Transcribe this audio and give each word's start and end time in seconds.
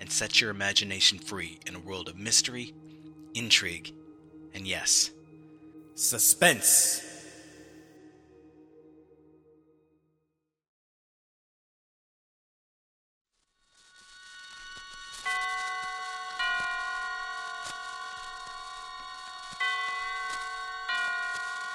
and 0.00 0.10
set 0.10 0.40
your 0.40 0.50
imagination 0.50 1.18
free 1.18 1.58
in 1.66 1.76
a 1.76 1.78
world 1.78 2.08
of 2.08 2.16
mystery, 2.16 2.74
intrigue, 3.34 3.92
and 4.54 4.66
yes, 4.66 5.10
suspense. 5.94 7.06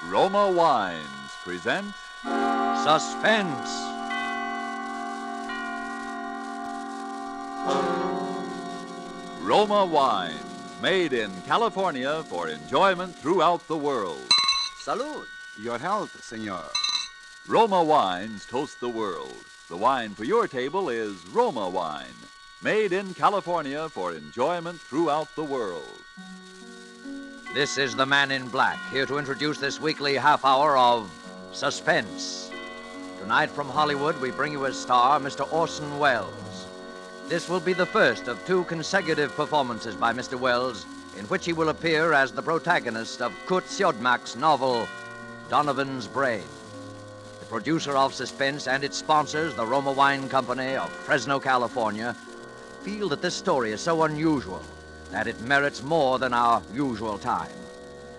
Roma 0.08 0.50
Wines 0.50 1.06
present 1.44 1.94
Suspense. 2.84 3.95
Roma 9.46 9.86
wine, 9.86 10.34
made 10.82 11.12
in 11.12 11.30
California 11.42 12.24
for 12.24 12.48
enjoyment 12.48 13.14
throughout 13.14 13.64
the 13.68 13.76
world. 13.76 14.28
Salud. 14.84 15.24
Your 15.62 15.78
health, 15.78 16.20
senor. 16.20 16.64
Roma 17.46 17.80
Wines 17.84 18.44
toast 18.44 18.80
the 18.80 18.88
world. 18.88 19.36
The 19.68 19.76
wine 19.76 20.16
for 20.16 20.24
your 20.24 20.48
table 20.48 20.88
is 20.88 21.24
Roma 21.28 21.68
Wine, 21.68 22.18
made 22.60 22.92
in 22.92 23.14
California 23.14 23.88
for 23.88 24.14
enjoyment 24.14 24.80
throughout 24.80 25.32
the 25.36 25.44
world. 25.44 26.00
This 27.54 27.78
is 27.78 27.94
the 27.94 28.04
man 28.04 28.32
in 28.32 28.48
black, 28.48 28.80
here 28.90 29.06
to 29.06 29.16
introduce 29.16 29.58
this 29.58 29.80
weekly 29.80 30.16
half 30.16 30.44
hour 30.44 30.76
of 30.76 31.08
Suspense. 31.52 32.50
Tonight 33.20 33.50
from 33.50 33.68
Hollywood, 33.68 34.20
we 34.20 34.32
bring 34.32 34.50
you 34.50 34.66
as 34.66 34.76
star 34.76 35.20
Mr. 35.20 35.46
Orson 35.52 36.00
Welles. 36.00 36.45
This 37.28 37.48
will 37.48 37.58
be 37.58 37.72
the 37.72 37.84
first 37.84 38.28
of 38.28 38.44
two 38.46 38.62
consecutive 38.64 39.34
performances 39.34 39.96
by 39.96 40.12
Mr. 40.12 40.38
Welles, 40.38 40.86
in 41.18 41.24
which 41.24 41.44
he 41.44 41.52
will 41.52 41.70
appear 41.70 42.12
as 42.12 42.30
the 42.30 42.40
protagonist 42.40 43.20
of 43.20 43.34
Curt 43.46 43.64
Siodmak's 43.64 44.36
novel, 44.36 44.86
Donovan's 45.48 46.06
Brain. 46.06 46.44
The 47.40 47.46
producer 47.46 47.96
of 47.96 48.14
Suspense 48.14 48.68
and 48.68 48.84
its 48.84 48.96
sponsors, 48.96 49.56
the 49.56 49.66
Roma 49.66 49.90
Wine 49.90 50.28
Company 50.28 50.76
of 50.76 50.88
Fresno, 50.88 51.40
California, 51.40 52.14
feel 52.82 53.08
that 53.08 53.22
this 53.22 53.34
story 53.34 53.72
is 53.72 53.80
so 53.80 54.04
unusual 54.04 54.62
that 55.10 55.26
it 55.26 55.40
merits 55.40 55.82
more 55.82 56.20
than 56.20 56.32
our 56.32 56.62
usual 56.72 57.18
time. 57.18 57.50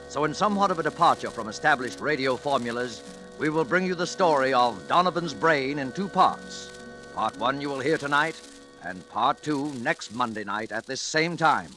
So, 0.09 0.25
in 0.25 0.33
somewhat 0.33 0.69
of 0.69 0.79
a 0.79 0.83
departure 0.83 1.31
from 1.31 1.47
established 1.47 2.01
radio 2.01 2.35
formulas, 2.35 3.03
we 3.39 3.47
will 3.47 3.63
bring 3.63 3.85
you 3.85 3.95
the 3.95 4.05
story 4.05 4.53
of 4.53 4.85
Donovan's 4.89 5.33
Brain 5.33 5.79
in 5.79 5.93
two 5.93 6.09
parts. 6.09 6.77
Part 7.15 7.37
one 7.37 7.61
you 7.61 7.69
will 7.69 7.79
hear 7.79 7.97
tonight, 7.97 8.35
and 8.83 9.07
part 9.09 9.41
two 9.41 9.71
next 9.75 10.13
Monday 10.13 10.43
night 10.43 10.71
at 10.71 10.85
this 10.85 11.01
same 11.01 11.37
time. 11.37 11.71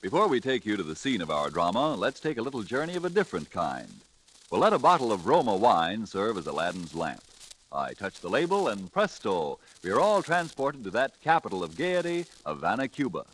Before 0.00 0.26
we 0.28 0.40
take 0.40 0.66
you 0.66 0.76
to 0.76 0.82
the 0.82 0.96
scene 0.96 1.20
of 1.20 1.30
our 1.30 1.48
drama, 1.48 1.94
let's 1.94 2.20
take 2.20 2.38
a 2.38 2.42
little 2.42 2.62
journey 2.62 2.96
of 2.96 3.04
a 3.04 3.10
different 3.10 3.50
kind. 3.50 3.88
We'll 4.50 4.60
let 4.60 4.72
a 4.72 4.78
bottle 4.78 5.12
of 5.12 5.26
Roma 5.26 5.56
wine 5.56 6.06
serve 6.06 6.36
as 6.36 6.46
Aladdin's 6.46 6.94
lamp. 6.94 7.22
I 7.72 7.94
touch 7.94 8.20
the 8.20 8.28
label, 8.28 8.68
and 8.68 8.92
presto, 8.92 9.58
we 9.82 9.90
are 9.90 10.00
all 10.00 10.22
transported 10.22 10.84
to 10.84 10.90
that 10.90 11.20
capital 11.22 11.62
of 11.64 11.76
gaiety, 11.76 12.26
Havana, 12.44 12.88
Cuba. 12.88 13.24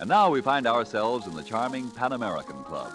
And 0.00 0.08
now 0.08 0.30
we 0.30 0.40
find 0.40 0.66
ourselves 0.66 1.26
in 1.26 1.34
the 1.34 1.44
charming 1.44 1.90
Pan 1.90 2.12
American 2.12 2.64
Club. 2.64 2.92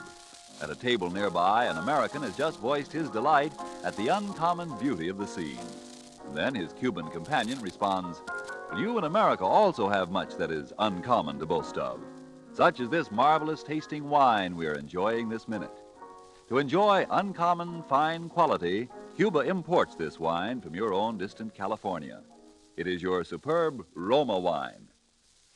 At 0.61 0.71
a 0.71 0.75
table 0.75 1.09
nearby, 1.09 1.67
an 1.67 1.77
American 1.77 2.23
has 2.23 2.35
just 2.35 2.59
voiced 2.59 2.91
his 2.91 3.09
delight 3.09 3.53
at 3.85 3.95
the 3.95 4.07
uncommon 4.07 4.75
beauty 4.79 5.07
of 5.07 5.17
the 5.17 5.27
scene. 5.27 5.59
Then 6.33 6.53
his 6.55 6.73
Cuban 6.73 7.09
companion 7.11 7.61
responds, 7.61 8.21
You 8.75 8.97
in 8.97 9.05
America 9.05 9.43
also 9.43 9.89
have 9.89 10.11
much 10.11 10.35
that 10.35 10.51
is 10.51 10.73
uncommon 10.77 11.39
to 11.39 11.45
boast 11.45 11.77
of, 11.77 11.99
such 12.53 12.79
as 12.79 12.89
this 12.89 13.09
marvelous 13.11 13.63
tasting 13.63 14.07
wine 14.07 14.55
we 14.55 14.67
are 14.67 14.73
enjoying 14.73 15.29
this 15.29 15.47
minute. 15.47 15.71
To 16.49 16.59
enjoy 16.59 17.07
uncommon 17.09 17.83
fine 17.83 18.29
quality, 18.29 18.87
Cuba 19.15 19.39
imports 19.39 19.95
this 19.95 20.19
wine 20.19 20.61
from 20.61 20.75
your 20.75 20.93
own 20.93 21.17
distant 21.17 21.55
California. 21.55 22.21
It 22.75 22.87
is 22.87 23.01
your 23.01 23.23
superb 23.23 23.83
Roma 23.95 24.37
wine. 24.37 24.87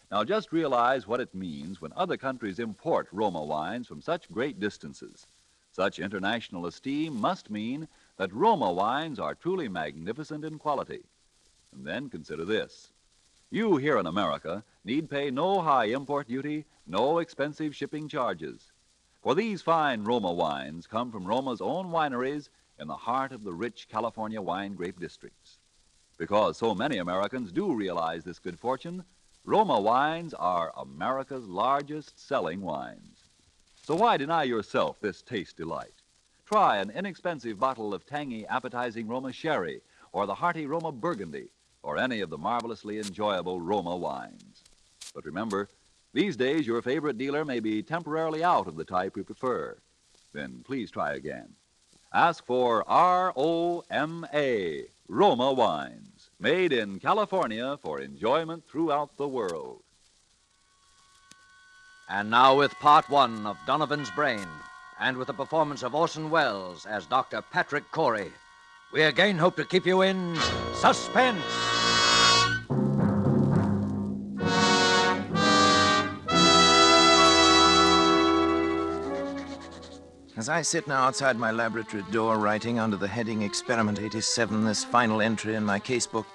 Now 0.09 0.23
just 0.23 0.51
realize 0.51 1.05
what 1.05 1.19
it 1.19 1.35
means 1.35 1.79
when 1.79 1.93
other 1.95 2.17
countries 2.17 2.59
import 2.59 3.07
Roma 3.11 3.43
wines 3.43 3.87
from 3.87 4.01
such 4.01 4.31
great 4.31 4.59
distances. 4.59 5.27
Such 5.71 5.99
international 5.99 6.65
esteem 6.65 7.21
must 7.21 7.51
mean 7.51 7.87
that 8.17 8.33
Roma 8.33 8.71
wines 8.71 9.19
are 9.19 9.35
truly 9.35 9.69
magnificent 9.69 10.43
in 10.43 10.57
quality. 10.57 11.03
And 11.73 11.85
then 11.85 12.09
consider 12.09 12.45
this. 12.45 12.91
You 13.53 13.75
here 13.75 13.97
in 13.97 14.05
America 14.07 14.63
need 14.85 15.09
pay 15.09 15.29
no 15.29 15.59
high 15.59 15.87
import 15.87 16.29
duty, 16.29 16.63
no 16.87 17.17
expensive 17.19 17.75
shipping 17.75 18.07
charges. 18.07 18.71
For 19.21 19.35
these 19.35 19.61
fine 19.61 20.05
Roma 20.05 20.31
wines 20.31 20.87
come 20.87 21.11
from 21.11 21.25
Roma's 21.25 21.59
own 21.59 21.87
wineries 21.87 22.47
in 22.79 22.87
the 22.87 22.95
heart 22.95 23.33
of 23.33 23.43
the 23.43 23.51
rich 23.51 23.89
California 23.89 24.41
wine 24.41 24.73
grape 24.75 25.01
districts. 25.01 25.57
Because 26.17 26.55
so 26.55 26.73
many 26.73 26.99
Americans 26.99 27.51
do 27.51 27.75
realize 27.75 28.23
this 28.23 28.39
good 28.39 28.57
fortune, 28.57 29.03
Roma 29.43 29.81
wines 29.81 30.33
are 30.33 30.71
America's 30.77 31.45
largest 31.45 32.17
selling 32.17 32.61
wines. 32.61 33.25
So 33.83 33.95
why 33.95 34.15
deny 34.15 34.43
yourself 34.43 35.01
this 35.01 35.21
taste 35.21 35.57
delight? 35.57 35.91
Try 36.45 36.77
an 36.77 36.89
inexpensive 36.89 37.59
bottle 37.59 37.93
of 37.93 38.05
tangy, 38.05 38.47
appetizing 38.47 39.09
Roma 39.09 39.33
sherry, 39.33 39.81
or 40.13 40.25
the 40.25 40.35
hearty 40.35 40.67
Roma 40.67 40.93
burgundy, 40.93 41.49
or 41.83 41.97
any 41.97 42.21
of 42.21 42.29
the 42.29 42.37
marvelously 42.37 42.97
enjoyable 42.97 43.59
Roma 43.59 43.95
wines. 43.95 44.63
But 45.13 45.25
remember, 45.25 45.69
these 46.13 46.35
days 46.35 46.67
your 46.67 46.81
favorite 46.81 47.17
dealer 47.17 47.45
may 47.45 47.59
be 47.59 47.81
temporarily 47.83 48.43
out 48.43 48.67
of 48.67 48.75
the 48.75 48.83
type 48.83 49.17
you 49.17 49.23
prefer. 49.23 49.77
Then 50.33 50.61
please 50.65 50.91
try 50.91 51.13
again. 51.13 51.49
Ask 52.13 52.45
for 52.45 52.83
R 52.87 53.33
O 53.35 53.83
M 53.89 54.25
A, 54.33 54.85
Roma 55.07 55.53
wines, 55.53 56.29
made 56.39 56.73
in 56.73 56.99
California 56.99 57.77
for 57.81 58.01
enjoyment 58.01 58.63
throughout 58.69 59.15
the 59.17 59.27
world. 59.27 59.81
And 62.09 62.29
now, 62.29 62.57
with 62.57 62.73
part 62.81 63.09
one 63.09 63.45
of 63.45 63.55
Donovan's 63.65 64.11
Brain, 64.11 64.45
and 64.99 65.15
with 65.15 65.27
the 65.27 65.33
performance 65.33 65.81
of 65.81 65.95
Orson 65.95 66.29
Welles 66.29 66.85
as 66.85 67.05
Dr. 67.05 67.41
Patrick 67.41 67.89
Cory, 67.91 68.31
we 68.91 69.03
again 69.03 69.37
hope 69.37 69.55
to 69.55 69.63
keep 69.63 69.85
you 69.85 70.01
in 70.01 70.37
suspense. 70.75 71.70
As 80.41 80.49
I 80.49 80.63
sit 80.63 80.87
now 80.87 81.03
outside 81.03 81.37
my 81.37 81.51
laboratory 81.51 82.01
door 82.09 82.39
writing 82.39 82.79
under 82.79 82.97
the 82.97 83.07
heading 83.07 83.43
Experiment 83.43 83.99
87 83.99 84.65
this 84.65 84.83
final 84.83 85.21
entry 85.21 85.53
in 85.53 85.63
my 85.63 85.79
casebook, 85.79 86.25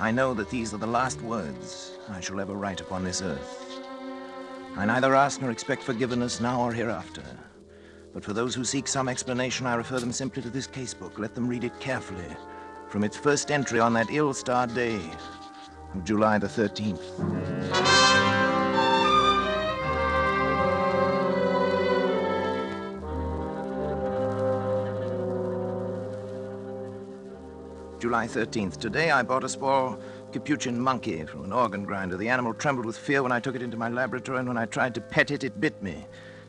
I 0.00 0.10
know 0.10 0.34
that 0.34 0.50
these 0.50 0.74
are 0.74 0.78
the 0.78 0.88
last 0.88 1.22
words 1.22 1.92
I 2.08 2.18
shall 2.18 2.40
ever 2.40 2.54
write 2.54 2.80
upon 2.80 3.04
this 3.04 3.22
earth. 3.22 3.80
I 4.74 4.84
neither 4.86 5.14
ask 5.14 5.40
nor 5.40 5.52
expect 5.52 5.84
forgiveness 5.84 6.40
now 6.40 6.60
or 6.62 6.72
hereafter. 6.72 7.22
But 8.12 8.24
for 8.24 8.32
those 8.32 8.56
who 8.56 8.64
seek 8.64 8.88
some 8.88 9.08
explanation, 9.08 9.68
I 9.68 9.76
refer 9.76 10.00
them 10.00 10.10
simply 10.10 10.42
to 10.42 10.50
this 10.50 10.66
casebook. 10.66 11.20
Let 11.20 11.36
them 11.36 11.46
read 11.46 11.62
it 11.62 11.78
carefully 11.78 12.36
from 12.88 13.04
its 13.04 13.16
first 13.16 13.52
entry 13.52 13.78
on 13.78 13.92
that 13.92 14.10
ill 14.10 14.34
starred 14.34 14.74
day 14.74 15.00
of 15.94 16.02
July 16.02 16.38
the 16.38 16.48
13th. 16.48 18.27
July 28.00 28.28
13th. 28.28 28.76
Today 28.76 29.10
I 29.10 29.24
bought 29.24 29.42
a 29.42 29.48
small 29.48 29.98
capuchin 30.32 30.80
monkey 30.80 31.24
from 31.24 31.44
an 31.44 31.52
organ 31.52 31.84
grinder. 31.84 32.16
The 32.16 32.28
animal 32.28 32.54
trembled 32.54 32.86
with 32.86 32.96
fear 32.96 33.24
when 33.24 33.32
I 33.32 33.40
took 33.40 33.56
it 33.56 33.62
into 33.62 33.76
my 33.76 33.88
laboratory, 33.88 34.38
and 34.38 34.46
when 34.46 34.56
I 34.56 34.66
tried 34.66 34.94
to 34.94 35.00
pet 35.00 35.32
it, 35.32 35.42
it 35.42 35.60
bit 35.60 35.82
me. 35.82 36.06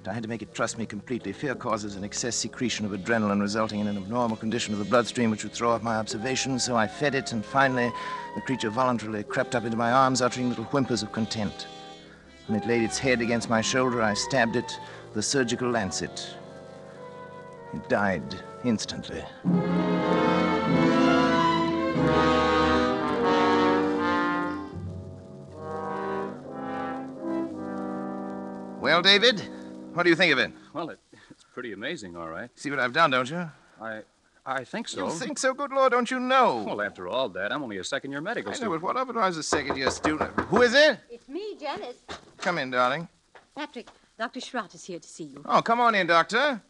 I 0.08 0.14
had 0.14 0.24
to 0.24 0.30
make 0.30 0.42
it 0.42 0.54
trust 0.54 0.78
me 0.78 0.86
completely. 0.86 1.34
Fear 1.34 1.56
causes 1.56 1.96
an 1.96 2.04
excess 2.04 2.36
secretion 2.36 2.86
of 2.86 2.92
adrenaline, 2.92 3.42
resulting 3.42 3.80
in 3.80 3.88
an 3.88 3.98
abnormal 3.98 4.38
condition 4.38 4.74
of 4.74 4.80
the 4.80 4.86
bloodstream, 4.86 5.32
which 5.32 5.44
would 5.44 5.54
throw 5.54 5.72
off 5.72 5.84
my 5.84 5.96
observations. 5.96 6.64
So 6.64 6.76
I 6.76 6.88
fed 6.88 7.16
it, 7.16 7.32
and 7.32 7.44
finally, 7.44 7.92
the 8.36 8.42
creature 8.42 8.70
voluntarily 8.70 9.24
crept 9.24 9.56
up 9.56 9.66
into 9.66 9.78
my 9.78 9.92
arms, 9.92 10.22
uttering 10.22 10.50
little 10.50 10.66
whimpers 10.66 11.04
of 11.04 11.12
content. 11.12 11.68
When 12.48 12.60
it 12.60 12.68
laid 12.68 12.84
its 12.84 13.00
head 13.00 13.22
against 13.22 13.50
my 13.50 13.62
shoulder, 13.62 14.02
I 14.02 14.14
stabbed 14.14 14.56
it 14.56 14.80
with 15.10 15.18
a 15.18 15.24
surgical 15.24 15.70
lancet. 15.70 16.36
It 17.74 17.88
died 17.90 18.36
instantly. 18.64 19.24
Well, 29.00 29.18
David, 29.18 29.40
what 29.94 30.04
do 30.04 30.10
you 30.10 30.16
think 30.18 30.34
of 30.34 30.40
it? 30.40 30.52
Well, 30.74 30.90
it, 30.90 31.00
it's 31.32 31.46
pretty 31.54 31.72
amazing, 31.72 32.18
all 32.18 32.28
right. 32.28 32.50
See 32.56 32.70
what 32.70 32.82
I've 32.82 32.92
done, 32.92 33.12
don't 33.12 33.30
you? 33.30 33.50
I 33.82 34.02
I 34.46 34.66
think 34.66 34.90
so. 34.90 35.06
You 35.06 35.14
think 35.14 35.40
so? 35.40 35.54
Good 35.54 35.72
Lord, 35.72 35.94
don't 35.94 36.12
you 36.12 36.20
know? 36.20 36.66
Well, 36.68 36.82
after 36.82 37.08
all, 37.08 37.30
Dad, 37.30 37.54
I'm 37.54 37.64
only 37.64 37.78
a 37.78 37.84
second 37.86 38.12
year 38.12 38.20
medical 38.20 38.50
I 38.50 38.52
know, 38.52 38.58
student. 38.58 38.82
but 38.82 38.86
what 38.86 38.98
of 38.98 39.10
it? 39.10 39.18
I 39.18 39.28
was 39.28 39.38
a 39.38 39.44
second 39.44 39.78
year 39.78 39.90
student. 39.90 40.38
Who 40.52 40.64
is 40.64 40.74
it? 40.74 41.00
It's 41.10 41.30
me, 41.30 41.56
Janice. 41.58 41.96
Come 42.40 42.58
in, 42.58 42.72
darling. 42.72 43.08
Patrick, 43.56 43.88
Dr. 44.18 44.42
Schratt 44.42 44.76
is 44.76 44.84
here 44.84 45.00
to 45.00 45.08
see 45.08 45.24
you. 45.24 45.46
Oh, 45.46 45.62
come 45.62 45.80
on 45.80 45.96
in, 45.96 46.06
Doctor. 46.06 46.62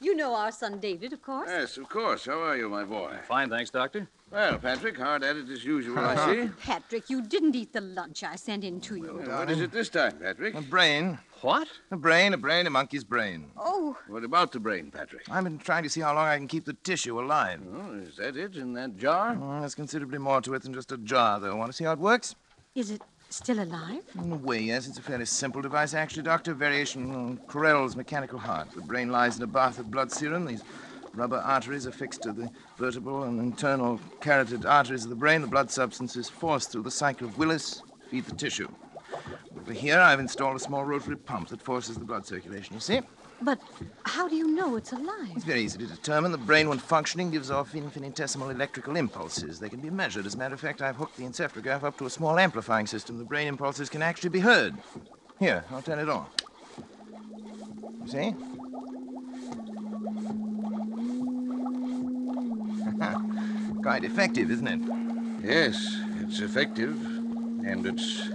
You 0.00 0.16
know 0.16 0.34
our 0.34 0.52
son 0.52 0.80
David, 0.80 1.12
of 1.12 1.20
course. 1.20 1.50
Yes, 1.50 1.76
of 1.76 1.90
course. 1.90 2.24
How 2.24 2.40
are 2.40 2.56
you, 2.56 2.70
my 2.70 2.84
boy? 2.84 3.14
Fine, 3.26 3.50
thanks, 3.50 3.68
Doctor. 3.68 4.08
Well, 4.30 4.58
Patrick, 4.58 4.96
hard 4.96 5.22
at 5.22 5.36
it 5.36 5.50
as 5.50 5.64
usual, 5.64 5.98
I 5.98 6.14
oh, 6.16 6.32
see. 6.32 6.50
Patrick, 6.62 7.10
you 7.10 7.20
didn't 7.20 7.54
eat 7.56 7.74
the 7.74 7.80
lunch 7.80 8.22
I 8.22 8.36
sent 8.36 8.64
in 8.64 8.80
to 8.82 8.96
you. 8.96 9.20
Well, 9.22 9.38
what 9.38 9.50
is 9.50 9.60
it 9.60 9.72
this 9.72 9.88
time, 9.88 10.18
Patrick? 10.18 10.54
A 10.54 10.62
brain. 10.62 11.18
What? 11.42 11.68
A 11.92 11.96
brain, 11.96 12.34
a 12.34 12.36
brain, 12.36 12.66
a 12.66 12.70
monkey's 12.70 13.04
brain. 13.04 13.50
Oh, 13.56 13.96
What 14.08 14.24
about 14.24 14.50
the 14.50 14.58
brain, 14.58 14.90
Patrick? 14.90 15.22
I've 15.30 15.44
been 15.44 15.58
trying 15.58 15.84
to 15.84 15.88
see 15.90 16.00
how 16.00 16.14
long 16.14 16.26
I 16.26 16.36
can 16.36 16.48
keep 16.48 16.64
the 16.64 16.72
tissue 16.72 17.20
alive. 17.20 17.60
Oh, 17.72 17.94
is 17.94 18.16
that 18.16 18.36
it 18.36 18.56
in 18.56 18.72
that 18.74 18.96
jar? 18.96 19.34
Mm, 19.36 19.60
there's 19.60 19.74
considerably 19.76 20.18
more 20.18 20.40
to 20.40 20.54
it 20.54 20.62
than 20.62 20.74
just 20.74 20.90
a 20.90 20.98
jar, 20.98 21.38
though. 21.38 21.54
Want 21.54 21.70
to 21.70 21.76
see 21.76 21.84
how 21.84 21.92
it 21.92 21.98
works? 21.98 22.34
is 22.74 22.90
it 22.92 23.02
still 23.28 23.60
alive? 23.60 24.02
In 24.22 24.32
a 24.32 24.36
way, 24.36 24.60
yes. 24.60 24.86
It's 24.88 24.98
a 24.98 25.02
fairly 25.02 25.24
simple 25.26 25.62
device, 25.62 25.94
actually, 25.94 26.22
Doctor. 26.24 26.54
Variation 26.54 27.14
on 27.14 27.36
Carrel's 27.48 27.94
mechanical 27.96 28.38
heart. 28.38 28.70
The 28.72 28.80
brain 28.82 29.10
lies 29.10 29.36
in 29.36 29.42
a 29.42 29.46
bath 29.48 29.78
of 29.78 29.90
blood 29.90 30.10
serum. 30.12 30.44
These 30.46 30.62
rubber 31.14 31.38
arteries 31.38 31.86
are 31.86 31.92
fixed 31.92 32.22
to 32.22 32.32
the 32.32 32.50
vertebral 32.78 33.24
and 33.24 33.40
internal 33.40 34.00
carotid 34.20 34.64
arteries 34.66 35.04
of 35.04 35.10
the 35.10 35.16
brain. 35.16 35.40
The 35.40 35.46
blood 35.48 35.70
substance 35.70 36.16
is 36.16 36.28
forced 36.28 36.70
through 36.72 36.82
the 36.82 36.90
circle 36.90 37.26
of 37.28 37.38
Willis 37.38 37.76
to 37.76 38.08
feed 38.10 38.24
the 38.26 38.34
tissue. 38.34 38.68
Over 39.60 39.72
here, 39.72 39.98
I've 39.98 40.20
installed 40.20 40.56
a 40.56 40.60
small 40.60 40.84
rotary 40.84 41.16
pump 41.16 41.48
that 41.48 41.62
forces 41.62 41.96
the 41.96 42.04
blood 42.04 42.26
circulation, 42.26 42.74
you 42.74 42.80
see? 42.80 43.00
But 43.40 43.60
how 44.04 44.26
do 44.28 44.34
you 44.34 44.48
know 44.48 44.76
it's 44.76 44.92
alive? 44.92 45.30
It's 45.36 45.44
very 45.44 45.60
easy 45.62 45.78
to 45.78 45.86
determine. 45.86 46.32
The 46.32 46.38
brain, 46.38 46.68
when 46.68 46.78
functioning, 46.78 47.30
gives 47.30 47.50
off 47.50 47.74
infinitesimal 47.74 48.50
electrical 48.50 48.96
impulses. 48.96 49.60
They 49.60 49.68
can 49.68 49.80
be 49.80 49.90
measured. 49.90 50.26
As 50.26 50.34
a 50.34 50.38
matter 50.38 50.54
of 50.54 50.60
fact, 50.60 50.82
I've 50.82 50.96
hooked 50.96 51.16
the 51.16 51.24
encephalograph 51.24 51.84
up 51.84 51.96
to 51.98 52.06
a 52.06 52.10
small 52.10 52.38
amplifying 52.38 52.86
system. 52.86 53.18
The 53.18 53.24
brain 53.24 53.46
impulses 53.46 53.88
can 53.88 54.02
actually 54.02 54.30
be 54.30 54.40
heard. 54.40 54.74
Here, 55.38 55.64
I'll 55.70 55.82
turn 55.82 56.00
it 56.00 56.08
on. 56.08 56.26
You 58.02 58.08
see? 58.08 58.34
Quite 63.82 64.02
effective, 64.02 64.50
isn't 64.50 64.66
it? 64.66 64.80
Yes, 65.44 66.00
it's 66.22 66.40
effective. 66.40 67.00
And 67.64 67.86
it's 67.86 68.30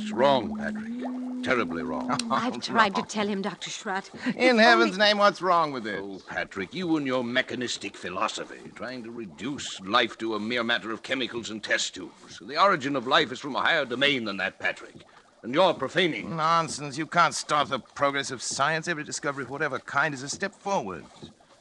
it's 0.00 0.12
wrong, 0.12 0.56
Patrick. 0.56 1.44
Terribly 1.44 1.82
wrong. 1.82 2.08
Oh, 2.30 2.34
I've 2.34 2.60
tried 2.60 2.94
to 2.96 3.02
tell 3.02 3.26
him, 3.26 3.42
Dr. 3.42 3.70
Schratt. 3.70 4.10
In 4.36 4.58
heaven's 4.58 4.94
only- 4.94 5.06
name, 5.06 5.18
what's 5.18 5.40
wrong 5.40 5.72
with 5.72 5.86
it? 5.86 6.00
Oh, 6.02 6.20
Patrick, 6.28 6.74
you 6.74 6.96
and 6.96 7.06
your 7.06 7.24
mechanistic 7.24 7.96
philosophy, 7.96 8.60
trying 8.74 9.02
to 9.04 9.10
reduce 9.10 9.80
life 9.80 10.18
to 10.18 10.34
a 10.34 10.40
mere 10.40 10.64
matter 10.64 10.90
of 10.92 11.02
chemicals 11.02 11.50
and 11.50 11.62
test 11.62 11.94
tubes. 11.94 12.38
The 12.40 12.60
origin 12.62 12.96
of 12.96 13.06
life 13.06 13.32
is 13.32 13.38
from 13.40 13.56
a 13.56 13.60
higher 13.60 13.84
domain 13.84 14.24
than 14.24 14.36
that, 14.38 14.58
Patrick. 14.58 14.94
And 15.42 15.54
you're 15.54 15.72
profaning. 15.74 16.36
Nonsense. 16.36 16.98
You 16.98 17.06
can't 17.06 17.34
stop 17.34 17.68
the 17.68 17.78
progress 17.78 18.30
of 18.30 18.42
science. 18.42 18.88
Every 18.88 19.04
discovery 19.04 19.44
of 19.44 19.50
whatever 19.50 19.78
kind 19.78 20.12
is 20.12 20.22
a 20.24 20.28
step 20.28 20.52
forward. 20.52 21.04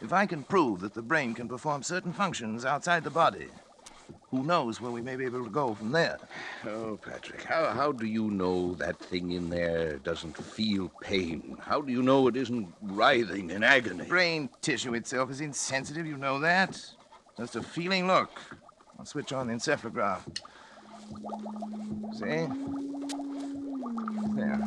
If 0.01 0.11
I 0.11 0.25
can 0.25 0.43
prove 0.43 0.81
that 0.81 0.95
the 0.95 1.01
brain 1.01 1.33
can 1.33 1.47
perform 1.47 1.83
certain 1.83 2.11
functions 2.13 2.65
outside 2.65 3.03
the 3.03 3.09
body, 3.11 3.47
who 4.29 4.43
knows 4.43 4.81
where 4.81 4.91
we 4.91 5.01
may 5.01 5.15
be 5.15 5.25
able 5.25 5.43
to 5.43 5.49
go 5.49 5.73
from 5.73 5.91
there? 5.91 6.17
Oh, 6.65 6.99
Patrick, 7.01 7.43
how, 7.43 7.71
how 7.71 7.91
do 7.91 8.05
you 8.05 8.29
know 8.29 8.73
that 8.75 8.99
thing 8.99 9.31
in 9.31 9.49
there 9.49 9.97
doesn't 9.97 10.37
feel 10.37 10.91
pain? 11.01 11.57
How 11.61 11.81
do 11.81 11.91
you 11.91 12.03
know 12.03 12.27
it 12.27 12.35
isn't 12.35 12.73
writhing 12.81 13.51
in 13.51 13.63
agony? 13.63 14.05
Brain 14.05 14.49
tissue 14.61 14.93
itself 14.95 15.31
is 15.31 15.41
insensitive, 15.41 16.05
you 16.05 16.17
know 16.17 16.39
that. 16.39 16.79
Just 17.37 17.55
a 17.55 17.63
feeling 17.63 18.07
look. 18.07 18.31
I'll 18.99 19.05
switch 19.05 19.31
on 19.31 19.47
the 19.47 19.53
encephalograph. 19.53 20.21
See? 22.13 22.47
There. 24.35 24.59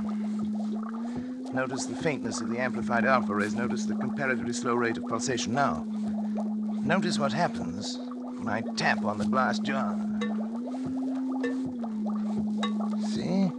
Notice 1.52 1.86
the 1.86 1.96
faintness 1.96 2.40
of 2.40 2.48
the 2.48 2.58
amplified 2.58 3.04
alpha 3.04 3.34
rays. 3.34 3.54
Notice 3.54 3.84
the 3.84 3.96
comparatively 3.96 4.52
slow 4.52 4.74
rate 4.74 4.96
of 4.96 5.06
pulsation 5.06 5.52
now. 5.52 5.84
Notice 6.82 7.18
what 7.18 7.32
happens 7.32 7.98
I 8.48 8.62
tap 8.76 9.04
on 9.04 9.18
the 9.18 9.24
glass 9.26 9.58
jar. 9.58 9.96
See? 13.08 13.50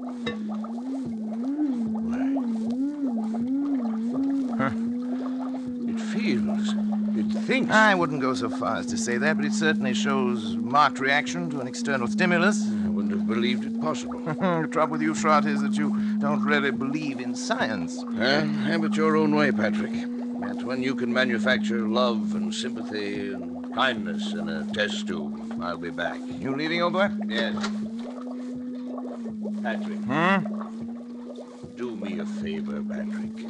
It 5.88 6.00
feels. 6.00 6.76
It 7.16 7.26
thinks. 7.44 7.72
I 7.72 7.94
wouldn't 7.96 8.22
go 8.22 8.34
so 8.34 8.50
far 8.50 8.78
as 8.78 8.86
to 8.88 8.98
say 8.98 9.18
that, 9.18 9.36
but 9.36 9.46
it 9.46 9.54
certainly 9.54 9.94
shows 9.94 10.56
marked 10.56 11.00
reaction 11.00 11.50
to 11.50 11.60
an 11.60 11.68
external 11.68 12.08
stimulus. 12.08 12.66
I 12.86 12.88
wouldn't 12.88 13.14
have 13.14 13.28
believed 13.28 13.66
it 13.66 13.82
possible. 13.82 14.20
the 14.26 14.68
trouble 14.72 14.94
with 14.94 15.02
you, 15.02 15.14
Schratt, 15.14 15.46
is 15.46 15.62
that 15.62 15.78
you 15.78 15.96
don't 16.20 16.44
really 16.44 16.72
believe 16.72 17.20
in 17.20 17.36
science. 17.36 18.04
Well, 18.12 18.48
have 18.48 18.84
it 18.84 18.96
your 18.96 19.18
own 19.18 19.36
way, 19.36 19.52
Patrick. 19.52 19.94
That's 20.40 20.64
when 20.64 20.82
you 20.82 20.96
can 20.96 21.12
manufacture 21.14 21.88
love 21.88 22.36
and 22.36 22.54
sympathy 22.54 23.34
and 23.34 23.61
kindness 23.74 24.34
in 24.34 24.50
a 24.50 24.64
test 24.74 25.08
tube. 25.08 25.40
I'll 25.62 25.78
be 25.78 25.90
back. 25.90 26.20
You 26.40 26.56
leaving, 26.56 26.82
old 26.82 26.94
boy? 26.94 27.10
Yes. 27.28 27.56
Patrick. 29.64 30.00
Hmm? 30.00 30.40
Do 31.76 31.96
me 31.96 32.20
a 32.20 32.26
favor, 32.26 32.82
Patrick. 32.84 33.48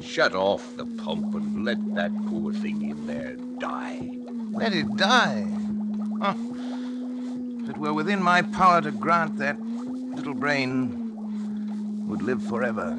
Shut 0.00 0.34
off 0.34 0.76
the 0.76 0.86
pump 0.86 1.34
and 1.34 1.64
let 1.64 1.78
that 1.94 2.12
poor 2.26 2.52
thing 2.52 2.82
in 2.90 3.06
there 3.06 3.36
die. 3.58 4.10
Let 4.50 4.74
it 4.74 4.96
die. 4.96 5.46
Huh. 6.20 6.34
If 7.62 7.70
it 7.70 7.76
were 7.76 7.92
within 7.92 8.22
my 8.22 8.42
power 8.42 8.80
to 8.80 8.90
grant 8.90 9.36
that 9.38 9.58
little 9.60 10.34
brain 10.34 11.10
would 12.08 12.22
live 12.22 12.42
forever. 12.42 12.96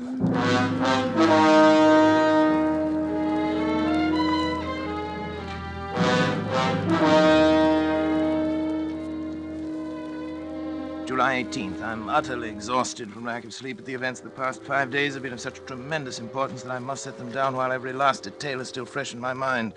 July 11.05 11.43
18th. 11.43 11.81
I'm 11.81 12.09
utterly 12.09 12.49
exhausted 12.49 13.11
from 13.11 13.25
lack 13.25 13.43
of 13.43 13.53
sleep, 13.53 13.77
but 13.77 13.85
the 13.85 13.93
events 13.93 14.19
of 14.19 14.25
the 14.25 14.31
past 14.31 14.63
five 14.63 14.91
days 14.91 15.13
have 15.15 15.23
been 15.23 15.33
of 15.33 15.41
such 15.41 15.63
tremendous 15.65 16.19
importance 16.19 16.63
that 16.63 16.71
I 16.71 16.79
must 16.79 17.03
set 17.03 17.17
them 17.17 17.31
down 17.31 17.55
while 17.55 17.71
every 17.71 17.91
last 17.91 18.23
detail 18.23 18.61
is 18.61 18.67
still 18.67 18.85
fresh 18.85 19.13
in 19.13 19.19
my 19.19 19.33
mind. 19.33 19.73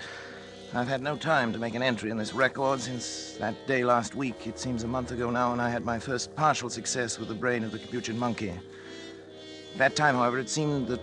I've 0.74 0.88
had 0.88 1.02
no 1.02 1.16
time 1.16 1.52
to 1.52 1.58
make 1.58 1.74
an 1.74 1.82
entry 1.82 2.10
in 2.10 2.18
this 2.18 2.34
record 2.34 2.80
since 2.80 3.36
that 3.38 3.66
day 3.66 3.84
last 3.84 4.14
week. 4.14 4.46
It 4.46 4.58
seems 4.58 4.82
a 4.82 4.88
month 4.88 5.12
ago 5.12 5.30
now 5.30 5.50
when 5.50 5.60
I 5.60 5.70
had 5.70 5.84
my 5.84 5.98
first 5.98 6.34
partial 6.36 6.68
success 6.68 7.18
with 7.18 7.28
the 7.28 7.34
brain 7.34 7.64
of 7.64 7.72
the 7.72 7.78
capuchin 7.78 8.18
monkey. 8.18 8.50
At 8.50 9.78
that 9.78 9.96
time, 9.96 10.16
however, 10.16 10.38
it 10.38 10.48
seemed 10.48 10.88
that 10.88 11.00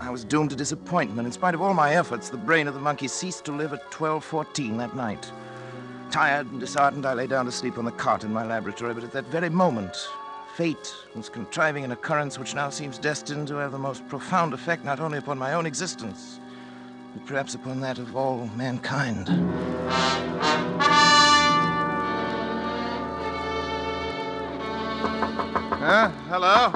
I 0.00 0.10
was 0.10 0.24
doomed 0.24 0.50
to 0.50 0.56
disappointment. 0.56 1.26
In 1.26 1.32
spite 1.32 1.54
of 1.54 1.62
all 1.62 1.74
my 1.74 1.94
efforts, 1.94 2.28
the 2.28 2.36
brain 2.36 2.68
of 2.68 2.74
the 2.74 2.80
monkey 2.80 3.08
ceased 3.08 3.44
to 3.46 3.52
live 3.52 3.72
at 3.72 3.90
12:14 3.90 4.76
that 4.78 4.94
night. 4.94 5.30
Tired 6.14 6.48
and 6.52 6.60
disheartened, 6.60 7.06
I 7.06 7.12
lay 7.12 7.26
down 7.26 7.44
to 7.46 7.50
sleep 7.50 7.76
on 7.76 7.84
the 7.84 7.90
cot 7.90 8.22
in 8.22 8.32
my 8.32 8.46
laboratory, 8.46 8.94
but 8.94 9.02
at 9.02 9.10
that 9.10 9.24
very 9.24 9.48
moment, 9.48 9.96
fate 10.54 10.94
was 11.16 11.28
contriving 11.28 11.82
an 11.82 11.90
occurrence 11.90 12.38
which 12.38 12.54
now 12.54 12.70
seems 12.70 12.98
destined 12.98 13.48
to 13.48 13.56
have 13.56 13.72
the 13.72 13.80
most 13.80 14.06
profound 14.06 14.54
effect 14.54 14.84
not 14.84 15.00
only 15.00 15.18
upon 15.18 15.38
my 15.38 15.54
own 15.54 15.66
existence, 15.66 16.38
but 17.14 17.26
perhaps 17.26 17.56
upon 17.56 17.80
that 17.80 17.98
of 17.98 18.14
all 18.14 18.46
mankind. 18.54 19.26
Huh? 25.80 26.10
Hello? 26.28 26.70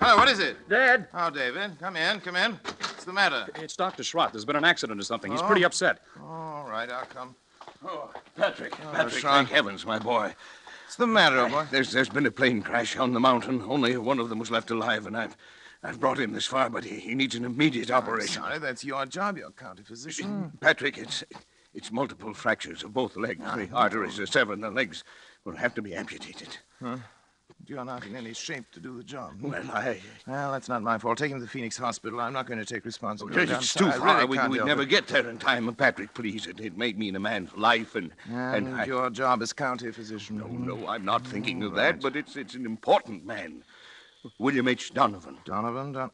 Hello, 0.00 0.16
what 0.16 0.28
is 0.28 0.38
it? 0.38 0.68
Dad! 0.68 1.08
Oh, 1.14 1.30
David, 1.30 1.78
come 1.80 1.96
in, 1.96 2.20
come 2.20 2.36
in. 2.36 2.52
What's 2.52 3.04
the 3.04 3.12
matter? 3.14 3.46
It's 3.56 3.74
Dr. 3.74 4.02
Schratt. 4.02 4.32
There's 4.32 4.44
been 4.44 4.56
an 4.56 4.64
accident 4.64 5.00
or 5.00 5.04
something. 5.04 5.32
He's 5.32 5.40
Oh. 5.40 5.46
pretty 5.46 5.64
upset. 5.64 6.02
All 6.22 6.66
right, 6.68 6.90
I'll 6.90 7.06
come. 7.06 7.34
Oh, 7.84 8.10
Patrick. 8.36 8.74
Oh, 8.80 8.92
Patrick, 8.92 9.20
Sean. 9.20 9.32
thank 9.32 9.50
heavens, 9.50 9.84
my 9.86 9.98
boy. 9.98 10.34
What's 10.84 10.96
the 10.96 11.06
matter, 11.06 11.38
old 11.40 11.50
boy? 11.50 11.66
There's, 11.70 11.92
there's 11.92 12.08
been 12.08 12.26
a 12.26 12.30
plane 12.30 12.62
crash 12.62 12.96
on 12.96 13.12
the 13.12 13.20
mountain. 13.20 13.62
Only 13.66 13.96
one 13.96 14.18
of 14.18 14.28
them 14.28 14.38
was 14.38 14.50
left 14.50 14.70
alive, 14.70 15.06
and 15.06 15.16
I've, 15.16 15.36
I've 15.82 16.00
brought 16.00 16.18
him 16.18 16.32
this 16.32 16.46
far, 16.46 16.70
but 16.70 16.84
he, 16.84 17.00
he 17.00 17.14
needs 17.14 17.34
an 17.34 17.44
immediate 17.44 17.90
operation. 17.90 18.42
Sorry, 18.42 18.58
that's 18.58 18.84
your 18.84 19.04
job, 19.06 19.36
your 19.36 19.50
county 19.50 19.82
physician. 19.82 20.50
Mm. 20.54 20.60
Patrick, 20.60 20.96
it's, 20.96 21.24
it's 21.74 21.90
multiple 21.90 22.32
fractures 22.34 22.82
of 22.84 22.94
both 22.94 23.16
legs. 23.16 23.40
The 23.40 23.68
arteries 23.72 24.18
are 24.20 24.26
severed, 24.26 24.54
and 24.54 24.64
the 24.64 24.70
legs 24.70 25.04
will 25.44 25.56
have 25.56 25.74
to 25.74 25.82
be 25.82 25.94
amputated. 25.94 26.58
You're 27.66 27.84
not 27.84 28.06
in 28.06 28.14
any 28.14 28.32
shape 28.32 28.70
to 28.72 28.80
do 28.80 28.96
the 28.96 29.02
job. 29.02 29.32
Well, 29.42 29.62
I. 29.72 30.00
Well, 30.26 30.52
that's 30.52 30.68
not 30.68 30.82
my 30.82 30.98
fault. 30.98 31.18
Take 31.18 31.32
him 31.32 31.38
to 31.38 31.44
the 31.44 31.50
Phoenix 31.50 31.76
Hospital. 31.76 32.20
I'm 32.20 32.32
not 32.32 32.46
going 32.46 32.58
to 32.60 32.64
take 32.64 32.84
responsibility. 32.84 33.52
I'm 33.52 33.58
It's 33.58 33.74
too 33.74 33.90
far. 33.90 34.18
really 34.24 34.38
we, 34.38 34.48
we'd 34.48 34.64
never 34.64 34.82
it. 34.82 34.88
get 34.88 35.06
there 35.08 35.28
in 35.28 35.38
time. 35.38 35.72
Patrick, 35.74 36.14
please. 36.14 36.46
It, 36.46 36.60
it 36.60 36.76
may 36.76 36.92
mean 36.92 37.16
a 37.16 37.20
man's 37.20 37.52
life, 37.56 37.96
and 37.96 38.12
And, 38.30 38.68
and 38.68 38.76
I, 38.76 38.84
your 38.84 39.10
job 39.10 39.42
as 39.42 39.52
county 39.52 39.90
physician. 39.90 40.38
no, 40.38 40.46
no, 40.46 40.86
I'm 40.88 41.04
not 41.04 41.26
thinking 41.26 41.62
of 41.64 41.74
that. 41.74 42.00
But 42.00 42.14
it's 42.16 42.36
it's 42.36 42.54
an 42.54 42.66
important 42.66 43.24
man, 43.26 43.64
William 44.38 44.68
H. 44.68 44.94
Donovan. 44.94 45.38
Donovan, 45.44 45.92
Don- 45.92 46.10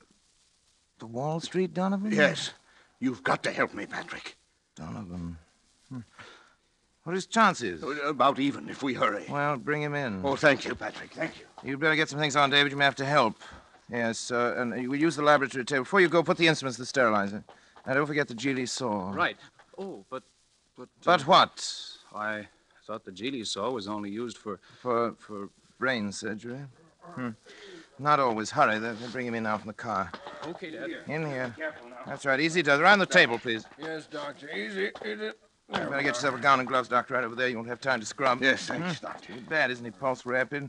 the 1.01 1.07
Wall 1.07 1.41
Street 1.41 1.75
Donovan? 1.75 2.13
Yes, 2.13 2.53
you've 3.01 3.23
got 3.23 3.43
to 3.43 3.51
help 3.51 3.75
me, 3.75 3.85
Patrick. 3.87 4.37
Donovan. 4.77 5.37
What 7.05 7.13
are 7.13 7.15
his 7.17 7.27
chances? 7.27 7.83
About 8.05 8.39
even 8.39 8.69
if 8.69 8.83
we 8.83 8.95
hurry. 8.95 9.27
Well, 9.29 9.57
bring 9.57 9.83
him 9.83 9.95
in. 9.95 10.21
Oh, 10.25 10.37
thank 10.37 10.65
you, 10.65 10.75
Patrick. 10.75 11.13
Thank 11.13 11.33
you. 11.41 11.47
You'd 11.71 11.81
better 11.81 11.97
get 11.97 12.09
some 12.09 12.19
things 12.21 12.37
on, 12.37 12.51
David. 12.51 12.71
You 12.71 12.79
may 12.79 12.85
have 12.85 12.95
to 12.97 13.05
help. 13.05 13.35
Yes, 13.91 14.31
uh, 14.31 14.55
and 14.57 14.71
we'll 14.89 15.01
use 15.01 15.17
the 15.17 15.23
laboratory 15.23 15.65
table. 15.65 15.83
Before 15.83 16.01
you 16.01 16.09
go, 16.09 16.23
put 16.23 16.37
the 16.37 16.47
instruments 16.47 16.79
in 16.79 16.83
the 16.83 16.87
sterilizer. 16.87 17.43
And 17.85 17.95
don't 17.97 18.07
forget 18.07 18.29
the 18.29 18.35
Gigli 18.35 18.69
saw. 18.69 19.11
Right. 19.11 19.37
Oh, 19.77 20.05
but. 20.09 20.23
But. 20.77 20.85
uh, 20.85 20.87
But 21.05 21.27
what? 21.27 21.69
I 22.15 22.47
thought 22.87 23.05
the 23.05 23.11
Gigli 23.11 23.45
saw 23.47 23.71
was 23.71 23.89
only 23.89 24.11
used 24.11 24.39
for. 24.39 24.61
For 24.81 25.15
for. 25.19 25.49
brain 25.79 26.13
surgery? 26.13 26.61
Hmm. 27.03 27.31
Not 27.99 28.21
always. 28.21 28.51
Hurry. 28.53 28.79
They'll, 28.79 28.95
they'll 28.95 29.11
bring 29.11 29.27
him 29.27 29.35
in 29.35 29.43
now 29.43 29.59
from 29.59 29.67
the 29.67 29.75
car. 29.75 30.13
Okay, 30.47 30.71
Dad. 30.71 30.89
In 31.09 31.27
here. 31.27 31.55
That's 32.07 32.25
right. 32.25 32.39
Easy 32.39 32.63
does. 32.63 32.79
Around 32.79 33.01
the 33.01 33.07
table, 33.07 33.39
please. 33.39 33.67
Yes, 33.77 34.07
Doctor. 34.07 34.49
Easy. 34.51 34.91
easy. 35.05 35.31
You 35.75 35.79
better 35.81 35.97
get 36.03 36.05
yourself 36.15 36.35
a 36.35 36.39
gown 36.39 36.59
and 36.61 36.69
gloves, 36.69 36.89
Doctor, 36.89 37.15
right 37.15 37.25
over 37.25 37.35
there. 37.35 37.49
You 37.49 37.57
won't 37.57 37.69
have 37.69 37.81
time 37.81 38.01
to 38.01 38.07
scrub. 38.07 38.43
Yes, 38.43 38.67
thanks, 38.67 39.01
Doctor. 39.01 39.33
Too 39.33 39.41
bad, 39.49 39.71
isn't 39.71 39.85
he? 39.85 39.91
Pulse 39.91 40.27
rapid. 40.27 40.69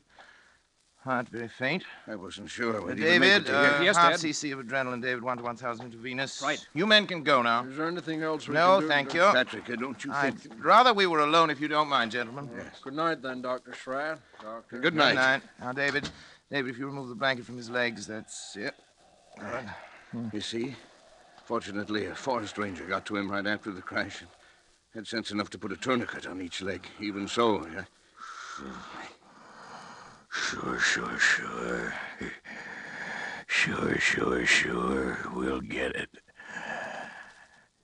Heart 1.03 1.27
very 1.27 1.50
faint. 1.50 1.83
I 2.07 2.15
wasn't 2.15 2.50
sure 2.50 2.77
Uh, 2.77 2.81
whether 2.86 2.93
you'd 2.95 3.00
make 3.01 3.15
it 3.15 3.19
David, 3.19 3.45
to 3.48 3.57
uh, 3.57 3.74
here. 3.74 3.83
Yes, 3.83 3.98
half 3.98 4.12
Dad. 4.12 4.19
cc 4.22 4.53
of 4.53 4.60
adrenaline, 4.65 5.01
David, 5.01 5.22
one 5.22 5.36
to 5.36 5.43
1,000 5.43 5.86
intravenous. 5.88 6.41
Right. 6.41 6.65
You 6.74 6.86
men 6.86 7.07
can 7.07 7.24
go 7.24 7.41
now. 7.41 7.65
Is 7.65 7.75
there 7.75 7.88
anything 7.89 8.24
else 8.24 8.48
we 8.48 8.53
No, 8.53 8.75
can 8.75 8.81
do? 8.83 8.88
thank 8.88 9.13
you. 9.13 9.19
Patrick, 9.19 9.69
uh, 9.69 9.75
don't 9.75 10.01
you 10.05 10.13
I'd 10.13 10.39
think? 10.39 10.63
rather 10.63 10.93
we 10.93 11.05
were 11.05 11.19
alone 11.19 11.50
if 11.50 11.60
you 11.60 11.67
don't 11.67 11.89
mind, 11.89 12.12
gentlemen. 12.12 12.50
Yes. 12.55 12.79
Good 12.81 12.93
night, 12.93 13.22
then, 13.22 13.41
Dr. 13.41 13.74
Schratt. 13.74 14.19
Doctor. 14.41 14.79
Good 14.79 14.95
night. 14.95 15.10
Good 15.10 15.15
night. 15.15 15.41
Now, 15.60 15.74
David, 15.74 16.10
David, 16.50 16.72
if 16.72 16.77
you 16.79 16.86
remove 16.86 17.10
the 17.10 17.15
blanket 17.15 17.45
from 17.45 17.57
his 17.57 17.69
legs, 17.69 18.07
that's 18.07 18.55
it. 18.55 18.74
Good. 19.38 19.69
You 20.31 20.39
see, 20.39 20.74
fortunately, 21.43 22.05
a 22.05 22.15
forest 22.15 22.57
ranger 22.57 22.86
got 22.86 23.05
to 23.07 23.17
him 23.17 23.29
right 23.29 23.45
after 23.45 23.72
the 23.72 23.81
crash 23.81 24.22
and 24.22 24.29
had 24.93 25.07
sense 25.07 25.31
enough 25.31 25.50
to 25.51 25.57
put 25.57 25.71
a 25.71 25.75
tourniquet 25.75 26.27
on 26.27 26.41
each 26.41 26.62
leg. 26.62 26.85
Even 27.00 27.27
so, 27.27 27.65
yeah. 27.73 27.85
Sure, 30.31 30.79
sure, 30.79 31.19
sure. 31.19 31.93
Sure, 33.47 33.97
sure, 34.00 34.45
sure. 34.45 35.17
We'll 35.33 35.62
get 35.62 35.95
it. 35.95 36.09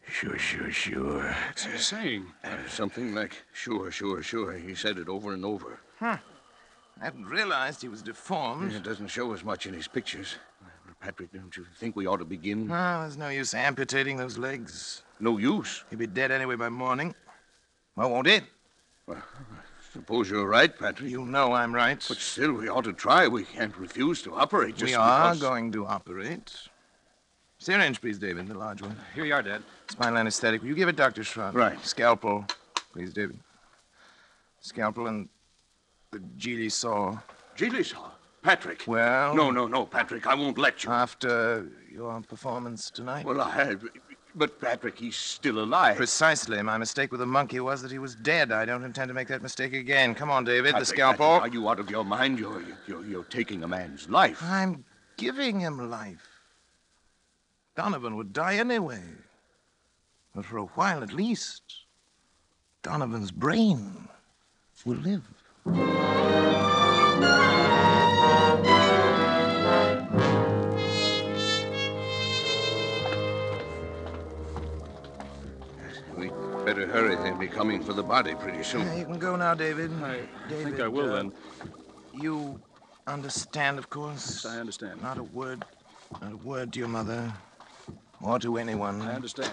Sure, 0.07 0.37
sure, 0.37 0.71
sure. 0.71 1.35
What's 1.47 1.65
he 1.65 1.77
saying? 1.77 2.25
Uh, 2.43 2.57
something 2.67 3.13
like 3.13 3.43
sure, 3.53 3.91
sure, 3.91 4.21
sure. 4.23 4.53
He 4.53 4.75
said 4.75 4.97
it 4.97 5.07
over 5.07 5.33
and 5.33 5.45
over. 5.45 5.79
Huh. 5.99 6.17
I 6.99 7.05
hadn't 7.05 7.25
realized 7.25 7.81
he 7.81 7.87
was 7.87 8.01
deformed. 8.01 8.73
It 8.73 8.83
doesn't 8.83 9.07
show 9.07 9.31
as 9.33 9.43
much 9.43 9.65
in 9.65 9.73
his 9.73 9.87
pictures. 9.87 10.35
Patrick, 10.99 11.31
don't 11.31 11.55
you 11.55 11.65
think 11.77 11.95
we 11.95 12.07
ought 12.07 12.17
to 12.17 12.25
begin? 12.25 12.69
Ah, 12.71 13.01
there's 13.01 13.15
no 13.15 13.29
use 13.29 13.53
amputating 13.53 14.17
those 14.17 14.37
legs. 14.37 15.03
No 15.19 15.37
use. 15.37 15.83
He'll 15.89 15.99
be 15.99 16.07
dead 16.07 16.31
anyway 16.31 16.55
by 16.55 16.69
morning. 16.69 17.13
Well, 17.95 18.09
won't 18.11 18.27
it? 18.27 18.43
Well, 19.05 19.21
Suppose 19.91 20.29
you're 20.29 20.47
right, 20.47 20.77
Patrick. 20.77 21.09
You 21.09 21.25
know 21.25 21.51
I'm 21.53 21.73
right. 21.73 22.03
But 22.07 22.17
still, 22.17 22.53
we 22.53 22.69
ought 22.69 22.83
to 22.83 22.93
try. 22.93 23.27
We 23.27 23.43
can't 23.43 23.75
refuse 23.75 24.21
to 24.21 24.35
operate 24.35 24.75
just 24.77 24.85
we 24.91 24.93
are 24.93 25.33
because. 25.33 25.41
going 25.41 25.71
to 25.71 25.85
operate. 25.87 26.53
Syringe, 27.57 27.99
please, 27.99 28.19
David, 28.19 28.47
the 28.47 28.53
large 28.57 28.81
one. 28.83 28.95
Here 29.15 29.25
you 29.25 29.33
are, 29.33 29.41
Dad. 29.41 29.63
Spinal 29.89 30.19
anesthetic. 30.19 30.61
Will 30.61 30.69
you 30.69 30.75
give 30.75 30.89
it, 30.89 30.95
Dr. 30.95 31.23
Schratt? 31.23 31.55
Right. 31.55 31.83
Scalpel, 31.83 32.45
please, 32.93 33.11
David. 33.13 33.39
Scalpel 34.61 35.07
and 35.07 35.27
the 36.11 36.19
Gigli 36.37 36.71
saw. 36.71 37.17
Gigli 37.57 37.83
saw. 37.83 38.11
Patrick. 38.43 38.83
Well, 38.87 39.35
No, 39.35 39.49
no, 39.51 39.67
no, 39.67 39.85
Patrick. 39.85 40.27
I 40.27 40.35
won't 40.35 40.57
let 40.57 40.83
you. 40.83 40.91
after 40.91 41.67
your 41.91 42.21
performance 42.21 42.89
tonight. 42.91 43.25
well, 43.25 43.41
I 43.41 43.49
have. 43.51 43.83
But, 44.39 44.61
Patrick, 44.61 44.97
he's 44.97 45.17
still 45.17 45.59
alive. 45.59 45.97
Precisely. 45.97 46.61
My 46.61 46.77
mistake 46.77 47.11
with 47.11 47.19
the 47.19 47.25
monkey 47.25 47.59
was 47.59 47.81
that 47.81 47.91
he 47.91 47.99
was 47.99 48.15
dead. 48.15 48.53
I 48.53 48.63
don't 48.63 48.85
intend 48.85 49.09
to 49.09 49.13
make 49.13 49.27
that 49.27 49.41
mistake 49.41 49.73
again. 49.73 50.15
Come 50.15 50.31
on, 50.31 50.45
David. 50.45 50.71
Patrick, 50.71 50.79
the 50.79 50.85
scalpel. 50.85 51.27
Patrick, 51.39 51.51
are 51.51 51.53
you 51.53 51.69
out 51.69 51.79
of 51.79 51.89
your 51.89 52.05
mind? 52.05 52.39
You're, 52.39 52.63
you're, 52.87 53.05
you're 53.05 53.25
taking 53.25 53.63
a 53.63 53.67
man's 53.67 54.09
life. 54.09 54.39
I'm 54.41 54.85
giving 55.17 55.59
him 55.59 55.89
life. 55.91 56.25
Donovan 57.75 58.15
would 58.15 58.31
die 58.31 58.55
anyway. 58.55 59.03
But 60.33 60.45
for 60.45 60.57
a 60.57 60.65
while 60.65 61.03
at 61.03 61.11
least, 61.11 61.61
Donovan's 62.81 63.31
brain 63.31 64.07
will 64.85 64.95
live. 64.95 66.68
Hurry. 76.91 77.15
They'll 77.17 77.37
be 77.37 77.47
coming 77.47 77.83
for 77.83 77.93
the 77.93 78.03
body 78.03 78.35
pretty 78.35 78.63
soon. 78.63 78.81
Yeah, 78.81 78.95
you 78.95 79.05
can 79.05 79.19
go 79.19 79.35
now, 79.35 79.53
David. 79.53 79.91
I 80.03 80.21
David, 80.49 80.63
think 80.65 80.79
I 80.79 80.87
will 80.87 81.11
uh, 81.13 81.15
then. 81.17 81.31
You 82.13 82.59
understand, 83.07 83.77
of 83.77 83.89
course. 83.89 84.43
Yes, 84.43 84.45
I 84.45 84.59
understand. 84.59 85.01
Not 85.01 85.17
a 85.17 85.23
word, 85.23 85.63
not 86.21 86.33
a 86.33 86.37
word 86.37 86.73
to 86.73 86.79
your 86.79 86.87
mother 86.87 87.31
or 88.21 88.39
to 88.39 88.57
anyone. 88.57 89.01
I 89.01 89.13
understand. 89.13 89.51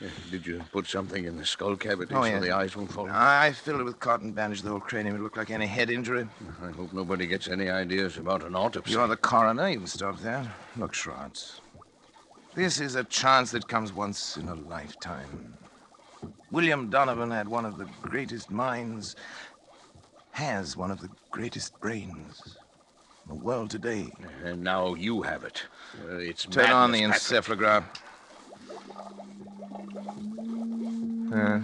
Yeah, 0.00 0.08
Did 0.30 0.46
you 0.46 0.62
put 0.72 0.86
something 0.86 1.26
in 1.26 1.36
the 1.36 1.44
skull 1.44 1.76
cavity 1.76 2.14
Oh, 2.14 2.22
so 2.22 2.26
yeah. 2.28 2.38
the 2.40 2.52
eyes 2.52 2.74
won't 2.74 2.90
fall? 2.90 3.06
I 3.10 3.52
filled 3.52 3.80
it 3.82 3.84
with 3.84 3.98
cotton, 4.00 4.32
bandaged 4.32 4.64
the 4.64 4.70
whole 4.70 4.80
cranium. 4.80 5.14
It 5.14 5.20
looked 5.20 5.36
like 5.36 5.50
any 5.50 5.66
head 5.66 5.90
injury. 5.90 6.26
I 6.62 6.70
hope 6.70 6.94
nobody 6.94 7.26
gets 7.26 7.48
any 7.48 7.68
ideas 7.68 8.16
about 8.16 8.42
an 8.42 8.56
autopsy. 8.56 8.92
You're 8.92 9.06
the 9.08 9.16
coroner. 9.18 9.68
You 9.68 9.78
can 9.78 9.86
stop 9.86 10.18
that. 10.20 10.46
Look, 10.78 10.94
Schratt. 10.94 11.60
This 12.54 12.80
is 12.80 12.94
a 12.94 13.04
chance 13.04 13.50
that 13.52 13.68
comes 13.68 13.92
once 13.92 14.36
in 14.38 14.48
a 14.48 14.54
lifetime. 14.54 15.54
William 16.50 16.90
Donovan 16.90 17.30
had 17.30 17.48
one 17.48 17.64
of 17.64 17.78
the 17.78 17.86
greatest 18.02 18.50
minds, 18.50 19.14
has 20.32 20.76
one 20.76 20.90
of 20.90 21.00
the 21.00 21.08
greatest 21.30 21.78
brains 21.80 22.56
in 23.24 23.36
the 23.36 23.44
world 23.44 23.70
today. 23.70 24.10
And 24.44 24.62
now 24.62 24.94
you 24.94 25.22
have 25.22 25.44
it. 25.44 25.62
Uh, 26.04 26.16
it's 26.16 26.44
Turn 26.46 26.70
on 26.70 26.90
the 26.90 27.02
Patrick. 27.02 27.44
encephalograph. 27.60 27.84
Uh, 31.32 31.58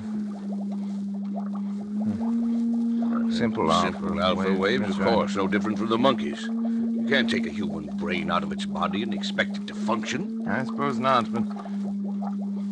hmm. 2.04 3.32
Simple 3.32 3.72
alpha. 3.72 3.92
Simple 3.92 4.22
alpha 4.22 4.42
wave, 4.42 4.58
waves, 4.58 4.82
that's 4.82 4.94
of 4.94 5.00
right. 5.00 5.14
course, 5.14 5.34
no 5.34 5.48
different 5.48 5.78
from 5.78 5.88
the 5.88 5.98
monkeys. 5.98 6.42
You 6.42 7.06
can't 7.08 7.28
take 7.28 7.46
a 7.46 7.50
human 7.50 7.86
brain 7.96 8.30
out 8.30 8.44
of 8.44 8.52
its 8.52 8.64
body 8.66 9.02
and 9.02 9.12
expect 9.12 9.56
it 9.56 9.66
to 9.66 9.74
function. 9.74 10.46
I 10.46 10.64
suppose 10.64 11.00
not, 11.00 11.32
but. 11.32 11.42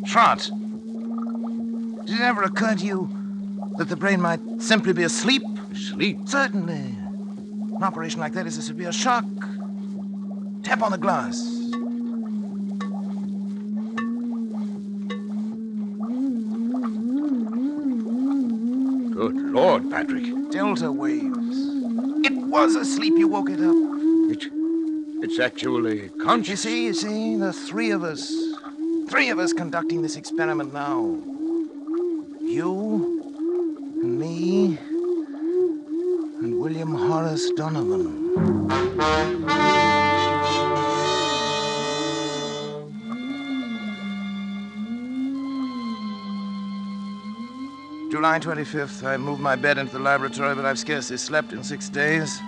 Trot! 0.06 0.48
Did 2.06 2.16
it 2.16 2.20
ever 2.20 2.42
occur 2.42 2.74
to 2.74 2.84
you 2.84 3.08
that 3.78 3.88
the 3.88 3.96
brain 3.96 4.20
might 4.20 4.40
simply 4.58 4.92
be 4.92 5.04
asleep? 5.04 5.42
Sleep. 5.74 6.18
Certainly. 6.26 6.74
An 7.76 7.82
operation 7.82 8.20
like 8.20 8.34
that 8.34 8.46
is 8.46 8.58
a 8.58 8.62
severe 8.62 8.92
shock. 8.92 9.24
Tap 10.62 10.82
on 10.82 10.92
the 10.92 10.98
glass. 10.98 11.40
Good 19.14 19.36
Lord, 19.36 19.90
Patrick. 19.90 20.50
Delta 20.50 20.92
waves. 20.92 21.58
It 22.26 22.34
was 22.34 22.74
asleep. 22.74 23.14
You 23.16 23.28
woke 23.28 23.48
it 23.48 23.60
up. 23.60 23.74
It, 24.30 24.50
it's 25.22 25.38
actually 25.38 26.10
conscious. 26.22 26.64
You 26.64 26.70
see, 26.70 26.84
you 26.84 26.94
see, 26.94 27.36
the 27.36 27.52
three 27.52 27.90
of 27.90 28.04
us. 28.04 28.30
Three 29.08 29.30
of 29.30 29.38
us 29.38 29.52
conducting 29.52 30.02
this 30.02 30.16
experiment 30.16 30.72
now. 30.72 31.18
You, 32.40 33.22
and 34.00 34.18
me, 34.18 34.78
and 36.38 36.60
Horace 37.44 37.56
Donovan. 37.56 38.68
July 48.10 48.38
25th, 48.38 49.04
I 49.04 49.16
moved 49.16 49.40
my 49.40 49.56
bed 49.56 49.78
into 49.78 49.92
the 49.92 49.98
laboratory, 49.98 50.54
but 50.54 50.64
I've 50.64 50.78
scarcely 50.78 51.16
slept 51.16 51.52
in 51.52 51.62
six 51.62 51.88
days. 51.88 52.40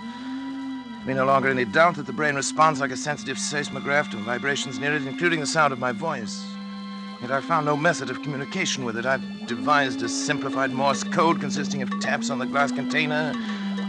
Be 1.06 1.14
no 1.14 1.24
longer 1.24 1.48
any 1.48 1.64
doubt 1.64 1.96
that 1.96 2.06
the 2.06 2.12
brain 2.12 2.34
responds 2.34 2.80
like 2.80 2.90
a 2.90 2.96
sensitive 2.96 3.38
seismograph 3.38 4.10
to 4.10 4.16
vibrations 4.18 4.78
near 4.78 4.94
it, 4.94 5.06
including 5.06 5.40
the 5.40 5.46
sound 5.46 5.72
of 5.72 5.78
my 5.78 5.92
voice. 5.92 6.44
Yet 7.20 7.30
I 7.30 7.40
found 7.40 7.66
no 7.66 7.76
method 7.76 8.10
of 8.10 8.22
communication 8.22 8.84
with 8.84 8.96
it. 8.96 9.06
I've 9.06 9.46
devised 9.46 10.02
a 10.02 10.08
simplified 10.08 10.70
Morse 10.70 11.04
code 11.04 11.40
consisting 11.40 11.82
of 11.82 11.90
taps 12.00 12.30
on 12.30 12.38
the 12.38 12.46
glass 12.46 12.72
container 12.72 13.32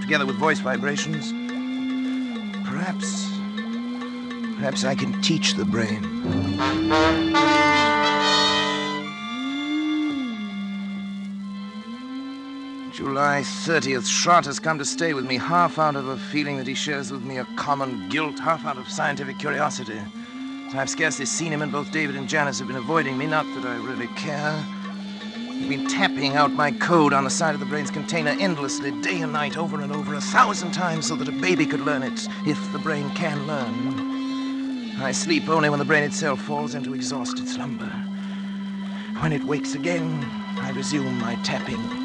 together 0.08 0.26
with 0.26 0.38
voice 0.38 0.60
vibrations. 0.60 1.34
Perhaps. 2.66 3.30
Perhaps 4.56 4.86
I 4.86 4.96
can 4.96 5.22
teach 5.22 5.56
the 5.56 5.66
brain. 5.66 6.02
July 12.94 13.42
30th. 13.42 14.08
Schratt 14.08 14.46
has 14.46 14.62
come 14.62 14.78
to 14.78 14.86
stay 14.86 15.14
with 15.14 15.26
me, 15.26 15.36
half 15.36 15.78
out 15.78 15.98
of 15.98 16.08
a 16.08 16.18
feeling 16.18 16.56
that 16.56 16.68
he 16.68 16.74
shares 16.74 17.12
with 17.12 17.24
me 17.24 17.40
a 17.40 17.46
common 17.58 18.08
guilt, 18.08 18.40
half 18.40 18.66
out 18.66 18.78
of 18.78 18.88
scientific 18.88 19.38
curiosity. 19.38 20.00
I've 20.74 20.90
scarcely 20.90 21.26
seen 21.26 21.52
him, 21.52 21.62
and 21.62 21.72
both 21.72 21.92
David 21.92 22.16
and 22.16 22.30
Janice 22.30 22.60
have 22.60 22.70
been 22.70 22.78
avoiding 22.78 23.18
me. 23.18 23.28
Not 23.28 23.46
that 23.56 23.66
I 23.66 23.76
really 23.86 24.08
care. 24.16 24.77
They've 25.60 25.70
been 25.70 25.88
tapping 25.88 26.36
out 26.36 26.54
my 26.54 26.72
code 26.72 27.14
on 27.14 27.24
the 27.24 27.32
side 27.32 27.56
of 27.56 27.60
the 27.60 27.66
brain's 27.66 27.90
container 27.90 28.36
endlessly, 28.40 28.92
day 29.02 29.22
and 29.22 29.34
night, 29.34 29.58
over 29.58 29.82
and 29.82 29.92
over, 29.92 30.14
a 30.14 30.22
thousand 30.22 30.72
times, 30.72 31.08
so 31.08 31.16
that 31.16 31.28
a 31.28 31.32
baby 31.32 31.66
could 31.66 31.82
learn 31.82 32.04
it, 32.04 32.28
if 32.46 32.72
the 32.72 32.80
brain 32.80 33.10
can 33.16 33.48
learn. 33.48 35.02
I 35.02 35.12
sleep 35.12 35.50
only 35.50 35.70
when 35.70 35.80
the 35.80 35.86
brain 35.86 36.04
itself 36.04 36.42
falls 36.42 36.76
into 36.76 36.94
exhausted 36.94 37.48
slumber. 37.48 37.92
When 39.20 39.34
it 39.34 39.44
wakes 39.44 39.74
again, 39.74 40.24
I 40.62 40.72
resume 40.72 41.20
my 41.20 41.36
tapping. 41.44 41.97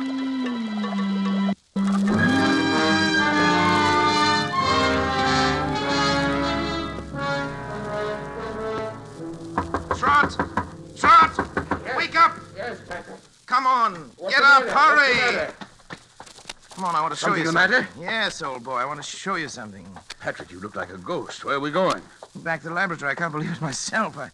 Want 17.12 17.18
to 17.18 17.24
show 17.24 17.26
Something 17.26 17.42
you 17.42 17.48
the 17.48 17.52
matter? 17.52 17.88
Yes, 18.00 18.40
old 18.42 18.64
boy, 18.64 18.76
I 18.76 18.86
want 18.86 19.02
to 19.02 19.06
show 19.06 19.34
you 19.34 19.48
something. 19.48 19.86
Patrick, 20.20 20.50
you 20.50 20.60
look 20.60 20.76
like 20.76 20.90
a 20.90 20.96
ghost. 20.96 21.44
Where 21.44 21.56
are 21.56 21.60
we 21.60 21.70
going? 21.70 22.00
Back 22.36 22.62
to 22.62 22.68
the 22.68 22.74
laboratory. 22.74 23.10
I 23.10 23.14
can't 23.14 23.32
believe 23.32 23.52
it 23.52 23.60
myself. 23.60 24.16
I, 24.16 24.30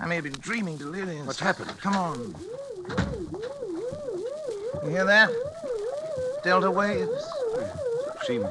I 0.00 0.06
may 0.06 0.16
have 0.16 0.24
been 0.24 0.32
dreaming 0.32 0.76
delirious. 0.76 1.24
What's 1.24 1.38
happened? 1.38 1.70
Come 1.78 1.94
on. 1.94 2.34
You 4.82 4.90
hear 4.90 5.04
that? 5.04 5.30
Delta 6.42 6.68
waves. 6.68 7.24
Seems 8.26 8.44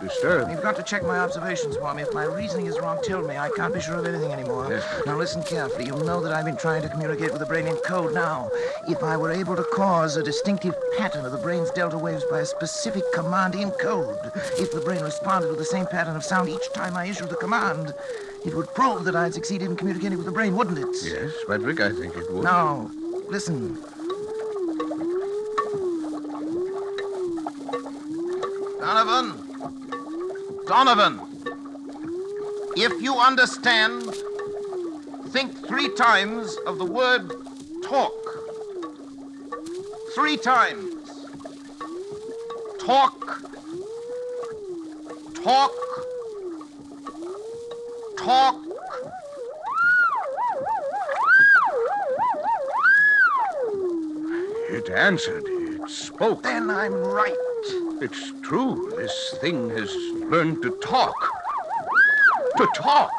disturbed. 0.00 0.50
You've 0.50 0.62
got 0.62 0.76
to 0.76 0.82
check 0.82 1.02
my 1.02 1.18
observations 1.18 1.76
for 1.76 1.94
me. 1.94 2.02
If 2.02 2.12
my 2.12 2.24
reasoning 2.24 2.66
is 2.66 2.78
wrong, 2.78 2.98
tell 3.02 3.22
me. 3.22 3.36
I 3.36 3.50
can't 3.50 3.72
be 3.72 3.80
sure 3.80 3.96
of 3.96 4.06
anything 4.06 4.32
anymore. 4.32 4.66
Yes. 4.70 4.84
Now 5.06 5.16
listen 5.16 5.42
carefully. 5.42 5.86
You 5.86 5.94
will 5.94 6.04
know 6.04 6.20
that 6.20 6.32
I've 6.32 6.44
been 6.44 6.56
trying 6.56 6.82
to 6.82 6.88
communicate 6.88 7.30
with 7.30 7.40
the 7.40 7.46
brain 7.46 7.66
in 7.66 7.76
code. 7.76 8.14
Now, 8.14 8.50
if 8.88 9.02
I 9.02 9.16
were 9.16 9.30
able 9.30 9.56
to 9.56 9.64
cause 9.64 10.16
a 10.16 10.22
distinctive 10.22 10.74
pattern 10.96 11.24
of 11.24 11.32
the 11.32 11.38
brain's 11.38 11.70
delta 11.70 11.98
waves 11.98 12.24
by 12.24 12.40
a 12.40 12.46
specific 12.46 13.04
command 13.12 13.54
in 13.54 13.70
code, 13.72 14.32
if 14.58 14.72
the 14.72 14.80
brain 14.80 15.02
responded 15.02 15.48
with 15.48 15.58
the 15.58 15.64
same 15.64 15.86
pattern 15.86 16.16
of 16.16 16.24
sound 16.24 16.48
each 16.48 16.72
time 16.72 16.96
I 16.96 17.06
issued 17.06 17.28
the 17.28 17.36
command, 17.36 17.94
it 18.44 18.54
would 18.54 18.72
prove 18.74 19.04
that 19.04 19.16
I'd 19.16 19.34
succeeded 19.34 19.70
in 19.70 19.76
communicating 19.76 20.16
with 20.16 20.26
the 20.26 20.32
brain, 20.32 20.56
wouldn't 20.56 20.78
it? 20.78 20.88
Yes, 21.02 21.32
Patrick, 21.46 21.80
I 21.80 21.92
think 21.92 22.16
it 22.16 22.30
would. 22.32 22.44
Now, 22.44 22.90
listen. 23.28 23.78
Donovan! 28.80 29.39
Donovan! 30.70 31.20
If 32.76 33.02
you 33.02 33.16
understand, 33.16 34.14
think 35.30 35.66
three 35.66 35.88
times 35.96 36.56
of 36.64 36.78
the 36.78 36.84
word 36.84 37.32
talk. 37.82 38.14
Three 40.14 40.36
times. 40.36 40.94
Talk. 42.78 43.42
Talk. 45.42 45.74
Talk. 48.16 48.62
It 54.70 54.88
answered. 54.88 55.42
It 55.48 55.90
spoke. 55.90 56.44
Then 56.44 56.70
I'm 56.70 56.94
right. 56.94 57.34
It's 58.00 58.32
true. 58.42 58.92
This 58.96 59.34
thing 59.40 59.68
has 59.70 59.90
learned 60.30 60.62
to 60.62 60.70
talk. 60.80 61.12
To 62.56 62.66
talk. 62.72 63.10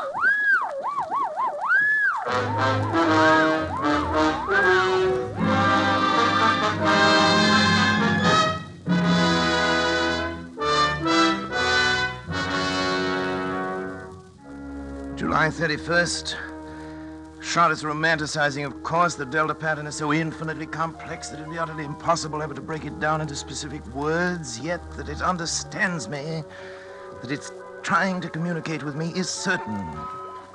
July 15.17 15.49
31st. 15.49 16.35
Schratt 17.41 17.71
is 17.71 17.83
romanticizing, 17.83 18.65
of 18.65 18.81
course. 18.83 19.15
The 19.15 19.25
Delta 19.25 19.53
pattern 19.53 19.85
is 19.85 19.95
so 19.95 20.13
infinitely 20.13 20.65
complex 20.65 21.27
that 21.27 21.41
it'd 21.41 21.51
be 21.51 21.57
utterly 21.57 21.83
impossible 21.83 22.41
ever 22.41 22.53
to 22.53 22.61
break 22.61 22.85
it 22.85 23.01
down 23.01 23.19
into 23.19 23.35
specific 23.35 23.85
words, 23.87 24.59
yet 24.59 24.79
that 24.95 25.09
it 25.09 25.21
understands 25.21 26.07
me, 26.07 26.43
that 27.21 27.31
it's 27.31 27.51
trying 27.83 28.21
to 28.21 28.29
communicate 28.29 28.83
with 28.83 28.95
me, 28.95 29.11
is 29.15 29.29
certain. 29.29 29.85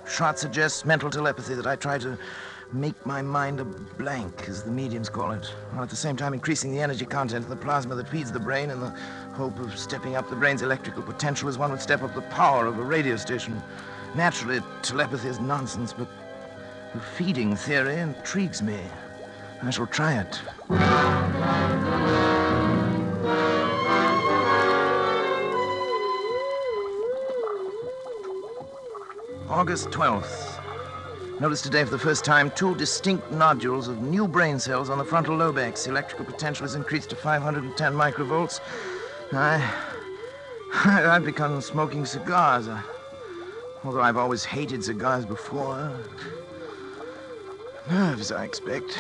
Schratt 0.06 0.38
suggests 0.38 0.84
mental 0.84 1.10
telepathy, 1.10 1.54
that 1.54 1.66
I 1.66 1.76
try 1.76 1.98
to 1.98 2.18
make 2.72 3.06
my 3.06 3.22
mind 3.22 3.60
a 3.60 3.64
blank, 3.64 4.48
as 4.48 4.62
the 4.62 4.70
mediums 4.70 5.08
call 5.08 5.30
it, 5.32 5.46
while 5.70 5.82
at 5.82 5.90
the 5.90 5.96
same 5.96 6.16
time 6.16 6.34
increasing 6.34 6.72
the 6.72 6.80
energy 6.80 7.04
content 7.04 7.44
of 7.44 7.50
the 7.50 7.56
plasma 7.56 7.94
that 7.94 8.08
feeds 8.08 8.32
the 8.32 8.40
brain 8.40 8.70
in 8.70 8.80
the 8.80 8.90
hope 9.34 9.58
of 9.58 9.78
stepping 9.78 10.16
up 10.16 10.28
the 10.28 10.36
brain's 10.36 10.62
electrical 10.62 11.02
potential 11.02 11.48
as 11.48 11.58
one 11.58 11.70
would 11.70 11.80
step 11.80 12.02
up 12.02 12.14
the 12.14 12.22
power 12.22 12.66
of 12.66 12.78
a 12.78 12.82
radio 12.82 13.16
station. 13.16 13.60
Naturally, 14.14 14.60
telepathy 14.82 15.28
is 15.28 15.38
nonsense, 15.40 15.92
but 15.92 16.08
the 16.94 17.00
feeding 17.00 17.54
theory 17.54 17.96
intrigues 17.96 18.62
me. 18.62 18.80
I 19.62 19.70
shall 19.70 19.86
try 19.86 20.20
it. 20.20 21.95
August 29.56 29.88
12th. 29.88 30.60
Noticed 31.40 31.64
today 31.64 31.82
for 31.82 31.88
the 31.88 31.98
first 31.98 32.26
time 32.26 32.50
two 32.50 32.74
distinct 32.74 33.30
nodules 33.32 33.88
of 33.88 34.02
new 34.02 34.28
brain 34.28 34.58
cells 34.58 34.90
on 34.90 34.98
the 34.98 35.04
frontal 35.04 35.34
lobex. 35.34 35.88
Electrical 35.88 36.26
potential 36.26 36.64
has 36.64 36.74
increased 36.74 37.08
to 37.08 37.16
510 37.16 37.94
microvolts. 37.94 38.60
I. 39.32 39.66
I've 40.84 41.24
begun 41.24 41.62
smoking 41.62 42.04
cigars. 42.04 42.68
Uh, 42.68 42.82
although 43.82 44.02
I've 44.02 44.18
always 44.18 44.44
hated 44.44 44.84
cigars 44.84 45.24
before. 45.24 45.90
Nerves, 47.90 48.32
I 48.32 48.44
expect. 48.44 48.98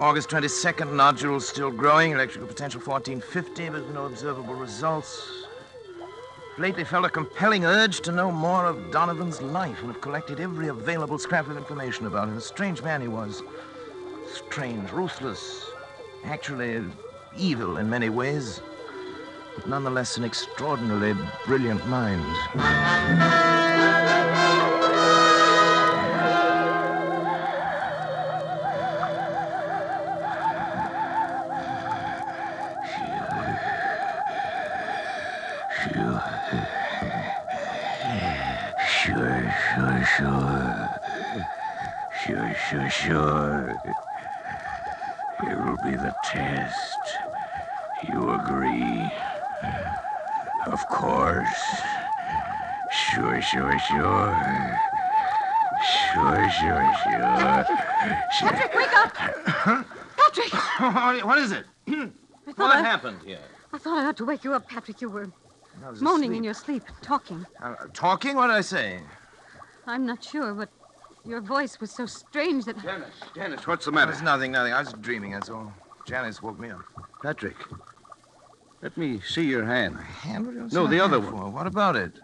August 0.00 0.28
22nd, 0.30 0.92
nodules 0.92 1.46
still 1.46 1.70
growing, 1.70 2.12
electrical 2.12 2.48
potential 2.48 2.80
1450, 2.80 3.68
but 3.68 3.88
no 3.94 4.06
observable 4.06 4.54
results. 4.54 5.46
Lately 6.58 6.82
felt 6.82 7.04
a 7.04 7.08
compelling 7.08 7.64
urge 7.64 8.00
to 8.00 8.10
know 8.10 8.32
more 8.32 8.64
of 8.66 8.90
Donovan's 8.90 9.40
life 9.40 9.78
and 9.80 9.92
have 9.92 10.00
collected 10.00 10.40
every 10.40 10.66
available 10.66 11.16
scrap 11.16 11.48
of 11.48 11.56
information 11.56 12.06
about 12.06 12.28
him. 12.28 12.36
A 12.36 12.40
strange 12.40 12.82
man 12.82 13.02
he 13.02 13.08
was. 13.08 13.44
Strange, 14.26 14.90
ruthless, 14.90 15.64
actually 16.24 16.82
evil 17.38 17.76
in 17.76 17.88
many 17.88 18.08
ways, 18.08 18.60
but 19.54 19.68
nonetheless 19.68 20.16
an 20.16 20.24
extraordinarily 20.24 21.14
brilliant 21.46 21.86
mind. 21.86 22.24
Sure, 40.16 40.90
sure. 41.06 41.46
Sure, 42.26 42.54
sure, 42.70 42.90
sure. 42.90 43.82
Here 45.42 45.62
will 45.62 45.76
be 45.84 45.96
the 45.96 46.14
test. 46.24 46.98
You 48.08 48.30
agree? 48.30 49.10
Of 50.66 50.86
course. 50.88 51.46
Sure, 52.90 53.42
sure, 53.42 53.78
sure. 53.78 54.80
Sure, 56.12 56.50
sure, 56.50 56.94
sure. 57.02 57.66
sure. 58.32 58.48
Patrick, 58.48 58.74
wake 58.74 58.96
up! 58.96 59.14
Patrick! 60.16 61.24
what 61.24 61.38
is 61.38 61.52
it? 61.52 61.66
I 61.88 62.52
thought 62.52 62.74
I, 62.74 62.80
happened 62.80 63.18
here? 63.24 63.38
I 63.72 63.78
thought 63.78 63.98
I 63.98 64.06
ought 64.06 64.16
to 64.18 64.24
wake 64.24 64.44
you 64.44 64.54
up, 64.54 64.68
Patrick. 64.68 65.00
You 65.02 65.10
were 65.10 65.30
moaning 66.00 66.30
asleep. 66.30 66.36
in 66.38 66.44
your 66.44 66.54
sleep, 66.54 66.84
talking. 67.02 67.44
Uh, 67.62 67.74
talking? 67.92 68.36
What 68.36 68.46
did 68.46 68.56
I 68.56 68.60
say? 68.62 69.00
I'm 69.86 70.06
not 70.06 70.22
sure, 70.24 70.54
but 70.54 70.70
Your 71.26 71.40
voice 71.40 71.80
was 71.80 71.90
so 71.90 72.04
strange 72.06 72.66
that. 72.66 72.80
Janice, 72.82 73.14
Janice, 73.34 73.66
what's 73.66 73.86
the 73.86 73.92
matter? 73.92 74.12
It's 74.12 74.20
nothing, 74.20 74.52
nothing. 74.52 74.72
I 74.74 74.80
was 74.80 74.92
dreaming, 75.00 75.32
that's 75.32 75.48
all. 75.48 75.72
Janice 76.06 76.42
woke 76.42 76.58
me 76.58 76.70
up. 76.70 76.82
Patrick, 77.22 77.56
let 78.82 78.94
me 78.98 79.20
see 79.20 79.44
your 79.44 79.64
hand. 79.64 79.94
My 79.94 80.02
Hand? 80.02 80.46
What 80.46 80.52
do 80.54 80.60
you 80.60 80.68
No, 80.70 80.86
the 80.86 81.00
other 81.00 81.18
one. 81.20 81.30
for? 81.30 81.48
What 81.50 81.66
about 81.66 81.96
it? 81.96 82.20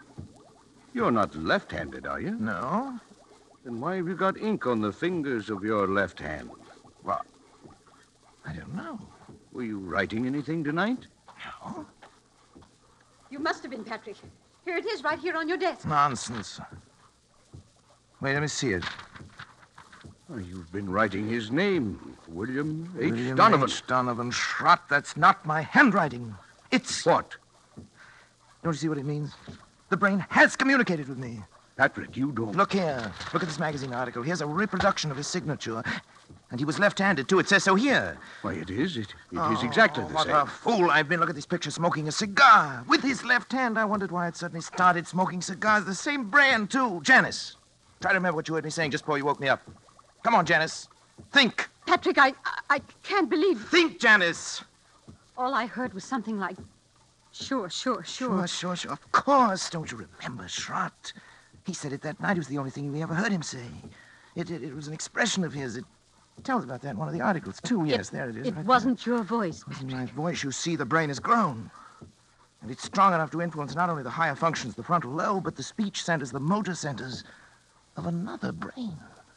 You're 0.93 1.11
not 1.11 1.35
left-handed, 1.35 2.07
are 2.07 2.21
you? 2.21 2.33
No. 2.33 2.99
Then 3.65 3.81
why 3.81 3.97
have 3.97 4.07
you 4.09 4.15
got 4.17 4.37
ink 4.37 4.67
on 4.67 4.81
the 4.83 4.93
fingers 4.93 5.49
of 5.49 5.65
your 5.65 5.89
left 5.89 6.19
hand? 6.19 6.51
What? 7.03 7.25
I 8.45 8.53
don't 8.53 8.75
know. 8.75 8.99
Were 9.53 9.63
you 9.63 9.79
writing 9.79 10.27
anything 10.27 10.63
tonight? 10.63 11.07
No. 11.65 11.87
You 13.31 13.39
must 13.39 13.63
have 13.63 13.71
been, 13.71 13.85
Patrick. 13.85 14.17
Here 14.67 14.77
it 14.77 14.85
is, 14.85 15.03
right 15.03 15.19
here 15.19 15.37
on 15.37 15.49
your 15.49 15.57
desk. 15.57 15.87
Nonsense. 15.87 16.61
Wait, 18.21 18.35
let 18.35 18.43
me 18.43 18.49
see 18.49 18.73
it. 18.73 18.85
Oh, 20.33 20.37
you've 20.37 20.71
been 20.73 20.89
writing 20.89 21.29
his 21.29 21.51
name, 21.51 22.17
William 22.29 22.93
H. 22.99 23.11
William 23.11 23.37
Donovan. 23.37 23.69
H. 23.69 23.87
Donovan 23.87 24.31
Schratt. 24.31 24.83
That's 24.89 25.17
not 25.17 25.45
my 25.45 25.63
handwriting. 25.63 26.35
It's. 26.71 27.05
What? 27.05 27.37
Don't 28.63 28.73
you 28.73 28.79
see 28.79 28.89
what 28.89 28.99
it 28.99 29.07
means? 29.07 29.33
The 29.89 29.97
brain 29.97 30.25
has 30.29 30.55
communicated 30.55 31.09
with 31.09 31.19
me. 31.19 31.41
Patrick, 31.77 32.17
you 32.17 32.31
don't. 32.31 32.55
Look 32.55 32.75
here. 32.75 33.11
Look 33.33 33.43
at 33.43 33.49
this 33.49 33.59
magazine 33.59 33.95
article. 33.95 34.23
Here's 34.23 34.43
a 34.43 34.47
reproduction 34.47 35.11
of 35.11 35.17
his 35.17 35.27
signature. 35.27 35.83
And 36.51 36.61
he 36.61 36.67
was 36.67 36.79
left-handed, 36.79 37.29
too. 37.29 37.39
It 37.39 37.49
says 37.49 37.65
so 37.65 37.75
here. 37.75 38.19
Why, 38.43 38.53
it 38.53 38.71
is. 38.71 38.97
It, 38.99 39.15
it 39.33 39.37
is 39.37 39.39
oh, 39.39 39.63
exactly 39.65 40.05
the 40.05 40.13
what 40.13 40.27
same. 40.27 40.37
a 40.37 40.47
fool 40.47 40.91
I've 40.91 41.09
been. 41.09 41.21
Look 41.21 41.31
at 41.31 41.37
this 41.37 41.47
picture 41.47 41.71
smoking 41.71 42.07
a 42.07 42.13
cigar 42.13 42.85
with 42.87 43.03
his 43.03 43.25
left 43.25 43.51
hand. 43.51 43.79
I 43.79 43.85
wondered 43.87 44.13
why 44.13 44.29
it 44.29 44.37
suddenly 44.37 44.61
started 44.61 45.07
smoking 45.07 45.41
cigars. 45.41 45.87
The 45.87 45.95
same 45.95 46.29
brand, 46.29 46.71
too. 46.71 47.01
Janice, 47.03 47.57
try 48.01 48.13
to 48.13 48.19
remember 48.19 48.37
what 48.37 48.49
you 48.49 48.55
heard 48.55 48.65
me 48.65 48.71
saying 48.71 48.91
just 48.91 49.05
before 49.05 49.19
you 49.19 49.25
woke 49.25 49.41
me 49.41 49.49
up. 49.49 49.61
Come 50.25 50.35
on, 50.35 50.47
Janice. 50.47 50.89
Think. 51.33 51.69
Patrick, 51.87 52.19
I, 52.19 52.29
I, 52.45 52.61
I 52.71 52.81
can't 53.03 53.29
believe. 53.29 53.61
Think, 53.69 54.01
Janice. 54.01 54.65
All 55.37 55.55
I 55.55 55.67
heard 55.67 55.93
was 55.93 56.05
something 56.05 56.39
like, 56.39 56.57
sure, 57.33 57.69
sure, 57.69 58.03
sure. 58.05 58.47
Sure, 58.47 58.47
sure, 58.47 58.77
sure. 58.77 58.93
Of 58.93 59.13
course. 59.13 59.69
Don't 59.71 59.91
you 59.91 60.07
remember, 60.19 60.49
Schratt? 60.49 61.13
He 61.67 61.75
said 61.75 61.93
it 61.93 62.01
that 62.03 62.21
night. 62.21 62.37
It 62.37 62.41
was 62.41 62.49
the 62.49 62.59
only 62.59 62.71
thing 62.71 62.91
we 62.93 63.03
ever 63.03 63.15
heard 63.15 63.33
him 63.33 63.43
say. 63.43 63.65
It, 64.35 64.51
it, 64.51 64.63
it 64.63 64.75
was 64.75 64.89
an 64.89 64.95
expression 64.95 65.45
of 65.45 65.53
his. 65.53 65.77
It 65.77 65.85
tells 66.43 66.65
about 66.65 66.81
that 66.83 66.91
in 66.91 66.97
one 66.97 67.09
of 67.09 67.15
the 67.15 67.21
articles, 67.21 67.61
too. 67.61 67.85
Yes, 67.85 68.09
there 68.09 68.31
it 68.31 68.37
is. 68.37 68.47
It 68.47 68.57
right 68.57 68.65
wasn't 68.65 69.05
your 69.05 69.23
voice. 69.23 69.63
there. 69.65 69.75
Wasn't 69.75 69.93
my 69.93 70.07
voice. 70.07 70.43
You 70.43 70.53
see, 70.53 70.75
the 70.75 70.87
brain 70.87 71.11
has 71.11 71.21
grown. 71.21 71.71
And 72.63 72.71
it's 72.71 72.85
strong 72.85 73.13
enough 73.15 73.31
to 73.33 73.41
influence 73.43 73.75
not 73.75 73.91
only 73.91 74.03
the 74.03 74.11
higher 74.11 74.35
functions, 74.35 74.75
the 74.75 74.83
frontal 74.83 75.11
lobe, 75.11 75.45
but 75.45 75.57
the 75.57 75.63
speech 75.63 76.03
centers, 76.03 76.31
the 76.31 76.41
motor 76.41 76.75
centers 76.75 77.25
of 78.01 78.07
another 78.07 78.51
brain. 78.51 78.97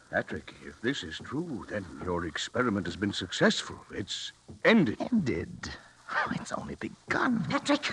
Patrick, 0.10 0.54
if 0.66 0.80
this 0.82 1.04
is 1.04 1.20
true, 1.22 1.66
then 1.70 1.86
your 2.06 2.26
experiment 2.26 2.86
has 2.88 2.96
been 2.96 3.12
successful. 3.12 3.76
It's 3.92 4.32
ended. 4.64 4.98
Ended. 5.12 5.70
Oh, 6.10 6.32
it's 6.36 6.54
only 6.54 6.76
begun. 6.76 7.44
Patrick, 7.50 7.92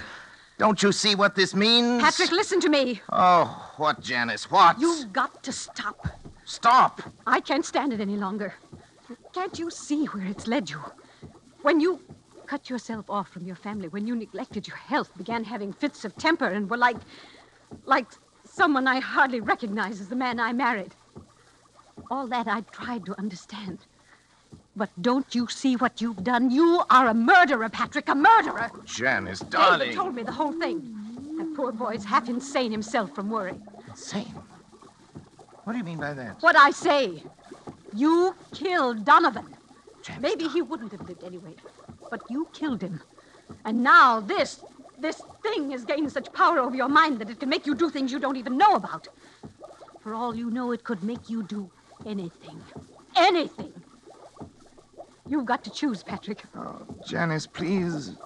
Don't 0.58 0.80
you 0.80 0.92
see 0.92 1.14
what 1.16 1.34
this 1.34 1.56
means? 1.56 2.02
Patrick, 2.02 2.30
listen 2.30 2.60
to 2.60 2.68
me. 2.68 3.00
Oh, 3.10 3.72
what, 3.78 4.00
Janice? 4.00 4.48
What? 4.48 4.78
You've 4.80 5.12
got 5.12 5.42
to 5.42 5.50
stop. 5.50 6.06
Stop. 6.44 7.02
I 7.26 7.40
can't 7.40 7.64
stand 7.64 7.92
it 7.92 8.00
any 8.00 8.16
longer. 8.16 8.54
Can't 9.32 9.58
you 9.58 9.70
see 9.70 10.04
where 10.06 10.26
it's 10.26 10.46
led 10.46 10.70
you? 10.70 10.80
When 11.62 11.80
you 11.80 12.00
cut 12.46 12.70
yourself 12.70 13.10
off 13.10 13.28
from 13.30 13.44
your 13.44 13.56
family, 13.56 13.88
when 13.88 14.06
you 14.06 14.14
neglected 14.14 14.68
your 14.68 14.76
health, 14.76 15.10
began 15.16 15.42
having 15.42 15.72
fits 15.72 16.04
of 16.04 16.16
temper, 16.16 16.46
and 16.46 16.70
were 16.70 16.76
like. 16.76 16.98
like 17.86 18.06
someone 18.50 18.86
I 18.86 19.00
hardly 19.00 19.40
recognize 19.40 20.00
as 20.00 20.08
the 20.08 20.16
man 20.16 20.40
I 20.40 20.52
married. 20.52 20.94
All 22.10 22.26
that 22.28 22.48
I 22.48 22.62
tried 22.72 23.06
to 23.06 23.18
understand. 23.18 23.78
But 24.76 24.90
don't 25.00 25.34
you 25.34 25.48
see 25.48 25.76
what 25.76 26.00
you've 26.00 26.24
done? 26.24 26.50
You 26.50 26.82
are 26.90 27.08
a 27.08 27.14
murderer, 27.14 27.68
Patrick, 27.68 28.08
a 28.08 28.14
murderer. 28.14 28.70
Janice, 28.84 29.40
David 29.40 29.50
darling. 29.50 29.90
He 29.90 29.94
told 29.94 30.14
me 30.14 30.22
the 30.22 30.32
whole 30.32 30.52
thing. 30.52 30.78
That 31.38 31.54
poor 31.54 31.72
boy's 31.72 32.04
half 32.04 32.28
insane 32.28 32.70
himself 32.70 33.14
from 33.14 33.30
worry. 33.30 33.54
Insane. 33.88 34.34
What 35.64 35.72
do 35.72 35.78
you 35.78 35.84
mean 35.84 35.98
by 35.98 36.14
that? 36.14 36.40
What 36.40 36.56
I 36.56 36.70
say. 36.70 37.22
You 37.94 38.34
killed 38.54 39.04
Donovan. 39.04 39.46
Janice, 40.02 40.22
Maybe 40.22 40.48
he 40.48 40.62
wouldn't 40.62 40.92
have 40.92 41.06
lived 41.08 41.24
anyway. 41.24 41.54
But 42.10 42.22
you 42.30 42.48
killed 42.52 42.82
him. 42.82 43.00
And 43.64 43.82
now 43.82 44.20
this, 44.20 44.62
this 45.00 45.22
thing 45.42 45.70
has 45.70 45.84
gained 45.84 46.12
such 46.12 46.32
power 46.32 46.58
over 46.58 46.76
your 46.76 46.88
mind 46.88 47.18
that 47.20 47.30
it 47.30 47.40
can 47.40 47.48
make 47.48 47.66
you 47.66 47.74
do 47.74 47.90
things 47.90 48.12
you 48.12 48.18
don't 48.18 48.36
even 48.36 48.56
know 48.56 48.74
about. 48.74 49.08
For 50.00 50.14
all 50.14 50.34
you 50.34 50.50
know, 50.50 50.72
it 50.72 50.84
could 50.84 51.02
make 51.02 51.28
you 51.28 51.42
do 51.42 51.70
anything. 52.06 52.62
Anything. 53.16 53.72
You've 55.28 55.46
got 55.46 55.62
to 55.64 55.70
choose, 55.70 56.02
Patrick. 56.02 56.42
Oh, 56.56 56.86
Janice, 57.06 57.46
please. 57.46 58.16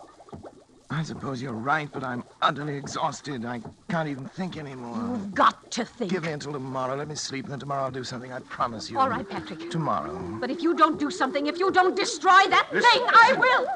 I 0.90 1.02
suppose 1.02 1.42
you're 1.42 1.52
right, 1.52 1.88
but 1.92 2.04
I'm 2.04 2.22
utterly 2.40 2.76
exhausted. 2.76 3.44
I 3.44 3.60
can't 3.90 4.08
even 4.08 4.26
think 4.26 4.56
anymore. 4.56 4.96
You've 4.96 5.34
got 5.34 5.70
to 5.72 5.84
think. 5.84 6.12
Give 6.12 6.22
me 6.24 6.32
until 6.32 6.52
tomorrow. 6.52 6.94
Let 6.94 7.08
me 7.08 7.16
sleep, 7.16 7.46
and 7.46 7.52
then 7.52 7.58
tomorrow 7.58 7.84
I'll 7.84 7.90
do 7.90 8.04
something. 8.04 8.32
I 8.32 8.38
promise 8.40 8.90
you. 8.90 8.98
All 8.98 9.08
right, 9.08 9.28
Patrick. 9.28 9.70
Tomorrow. 9.70 10.16
But 10.40 10.50
if 10.50 10.62
you 10.62 10.74
don't 10.74 10.98
do 10.98 11.10
something, 11.10 11.46
if 11.46 11.58
you 11.58 11.72
don't 11.72 11.96
destroy 11.96 12.46
that 12.48 12.68
thing, 12.70 12.82
I 12.84 13.34
will. 13.36 13.66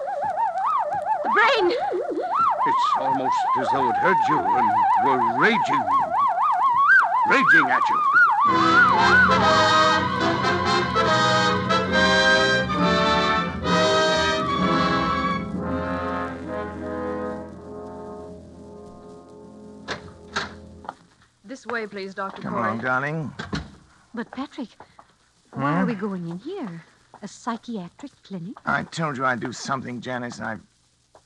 The 1.24 1.30
brain. 1.34 1.76
It's 2.78 3.00
almost 3.00 3.36
as 3.60 3.66
though 3.72 3.90
it 3.90 3.96
heard 3.96 4.16
you 4.28 4.38
and 4.38 4.70
were 5.04 5.40
raging. 5.40 5.84
Raging 7.28 7.70
at 7.70 7.82
you. 7.90 9.08
This 21.44 21.66
way, 21.66 21.86
please, 21.88 22.14
Dr. 22.14 22.42
Come 22.42 22.52
Cory. 22.54 22.64
along, 22.66 22.78
darling. 22.80 23.32
But, 24.14 24.30
Patrick, 24.30 24.68
why 25.52 25.80
are 25.80 25.86
we 25.86 25.94
going 25.94 26.28
in 26.28 26.38
here? 26.38 26.84
A 27.22 27.26
psychiatric 27.26 28.12
clinic? 28.22 28.54
I 28.64 28.84
told 28.84 29.16
you 29.16 29.24
I'd 29.24 29.40
do 29.40 29.52
something, 29.52 30.00
Janice. 30.00 30.40
I've, 30.40 30.60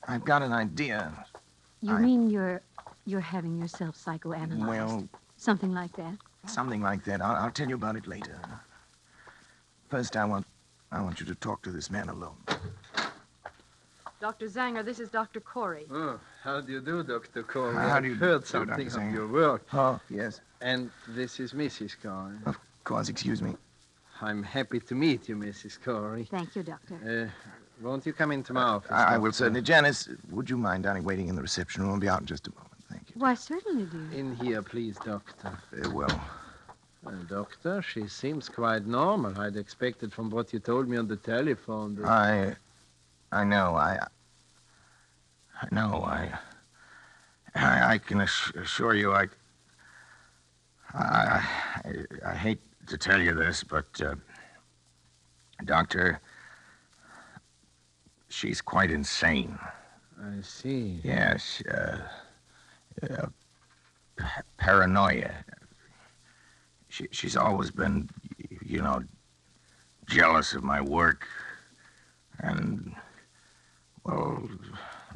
I've 0.09 0.25
got 0.25 0.41
an 0.41 0.53
idea. 0.53 1.13
You 1.83 1.95
I- 1.95 2.01
mean 2.01 2.31
you're 2.31 2.63
you're 3.05 3.21
having 3.21 3.59
yourself 3.59 3.97
psychoanalyzed? 3.97 4.67
Well, 4.69 5.09
Something 5.37 5.75
like 5.75 5.93
that? 5.97 6.17
something 6.47 6.81
like 6.81 7.05
that. 7.05 7.21
I'll, 7.21 7.37
I'll 7.45 7.51
tell 7.51 7.69
you 7.69 7.75
about 7.75 7.97
it 7.97 8.07
later. 8.07 8.39
First, 9.89 10.17
I 10.17 10.25
want, 10.25 10.47
I 10.93 11.01
want 11.01 11.19
you 11.21 11.27
to 11.27 11.35
talk 11.35 11.63
to 11.63 11.71
this 11.71 11.91
man 11.91 12.09
alone. 12.09 12.37
Dr. 14.21 14.47
Zanger, 14.47 14.85
this 14.85 15.01
is 15.01 15.09
Dr. 15.09 15.41
Cory. 15.41 15.87
Oh, 15.91 16.19
how 16.45 16.61
do 16.61 16.73
you 16.73 16.81
do, 16.81 17.03
Dr. 17.03 17.43
Cory? 17.43 17.75
How 17.75 17.97
I've 17.97 18.03
do 18.05 18.09
you 18.11 18.15
heard 18.15 18.43
do, 18.43 18.47
something 18.47 18.89
Dr. 18.89 19.07
of 19.09 19.13
your 19.13 19.27
work. 19.27 19.67
Oh, 19.73 19.99
yes. 20.09 20.41
And 20.61 20.91
this 21.09 21.41
is 21.41 21.53
Mrs. 21.53 21.97
Cory. 22.01 22.37
Of 22.47 22.57
course, 22.85 23.09
excuse 23.09 23.43
me. 23.43 23.57
I'm 24.21 24.45
happy 24.45 24.79
to 24.79 24.95
meet 24.95 25.29
you, 25.29 25.35
Mrs. 25.37 25.81
Cory. 25.83 26.25
Thank 26.31 26.55
you, 26.55 26.63
Doctor. 26.63 26.95
Uh, 27.33 27.49
won't 27.81 28.07
you 28.07 28.13
come 28.13 28.33
in 28.33 28.43
tomorrow? 28.43 28.77
office? 28.77 28.91
I, 28.91 29.15
I 29.15 29.19
will 29.19 29.33
certainly. 29.33 29.63
Janice, 29.63 30.09
would 30.31 30.49
you 30.51 30.57
mind, 30.57 30.85
darling, 30.85 31.05
waiting 31.05 31.29
in 31.29 31.37
the 31.37 31.43
reception 31.43 31.83
room? 31.83 31.93
I'll 31.93 32.01
be 32.01 32.09
out 32.09 32.21
in 32.21 32.27
just 32.27 32.47
a 32.47 32.51
moment. 32.51 32.69
Thank 32.91 33.09
you. 33.09 33.15
Why, 33.17 33.35
certainly, 33.35 33.85
dear. 33.87 34.19
In 34.19 34.37
here, 34.37 34.63
please, 34.63 34.97
Doctor. 35.05 35.59
Very 35.73 35.93
well. 35.93 36.21
Well, 37.03 37.19
doctor, 37.29 37.83
she 37.83 38.07
seems 38.07 38.49
quite 38.49 38.87
normal. 38.87 39.41
I'd 39.41 39.57
expected 39.57 40.13
from 40.13 40.31
what 40.31 40.53
you 40.53 40.61
told 40.61 40.89
me 40.89 40.97
on 40.97 41.09
the 41.09 41.17
telephone 41.17 41.97
that... 41.97 42.05
I, 42.05 42.55
I 43.33 43.43
know. 43.43 43.75
I, 43.75 43.99
I 45.61 45.69
know. 45.75 46.05
I, 46.05 46.33
I, 47.57 47.95
I 47.95 47.99
can 47.99 48.21
assure 48.21 48.95
you. 48.95 49.13
I, 49.13 49.27
I, 50.95 51.45
I, 51.85 51.95
I 52.25 52.35
hate 52.35 52.61
to 52.87 52.97
tell 52.97 53.21
you 53.21 53.35
this, 53.35 53.65
but, 53.65 54.01
uh, 54.01 54.15
doctor, 55.65 56.21
she's 58.33 58.61
quite 58.61 58.91
insane. 58.91 59.59
I 60.21 60.41
see. 60.43 61.01
Yes. 61.05 61.63
Uh, 61.71 61.99
uh, 63.03 63.27
pa- 64.17 64.43
paranoia. 64.57 65.33
She, 66.89 67.09
she's 67.11 67.37
always 67.37 67.71
been, 67.71 68.09
you 68.65 68.83
know, 68.83 69.03
jealous 70.07 70.55
of 70.55 70.63
my 70.63 70.81
work. 70.81 71.27
And, 72.41 72.95
well, 74.05 74.49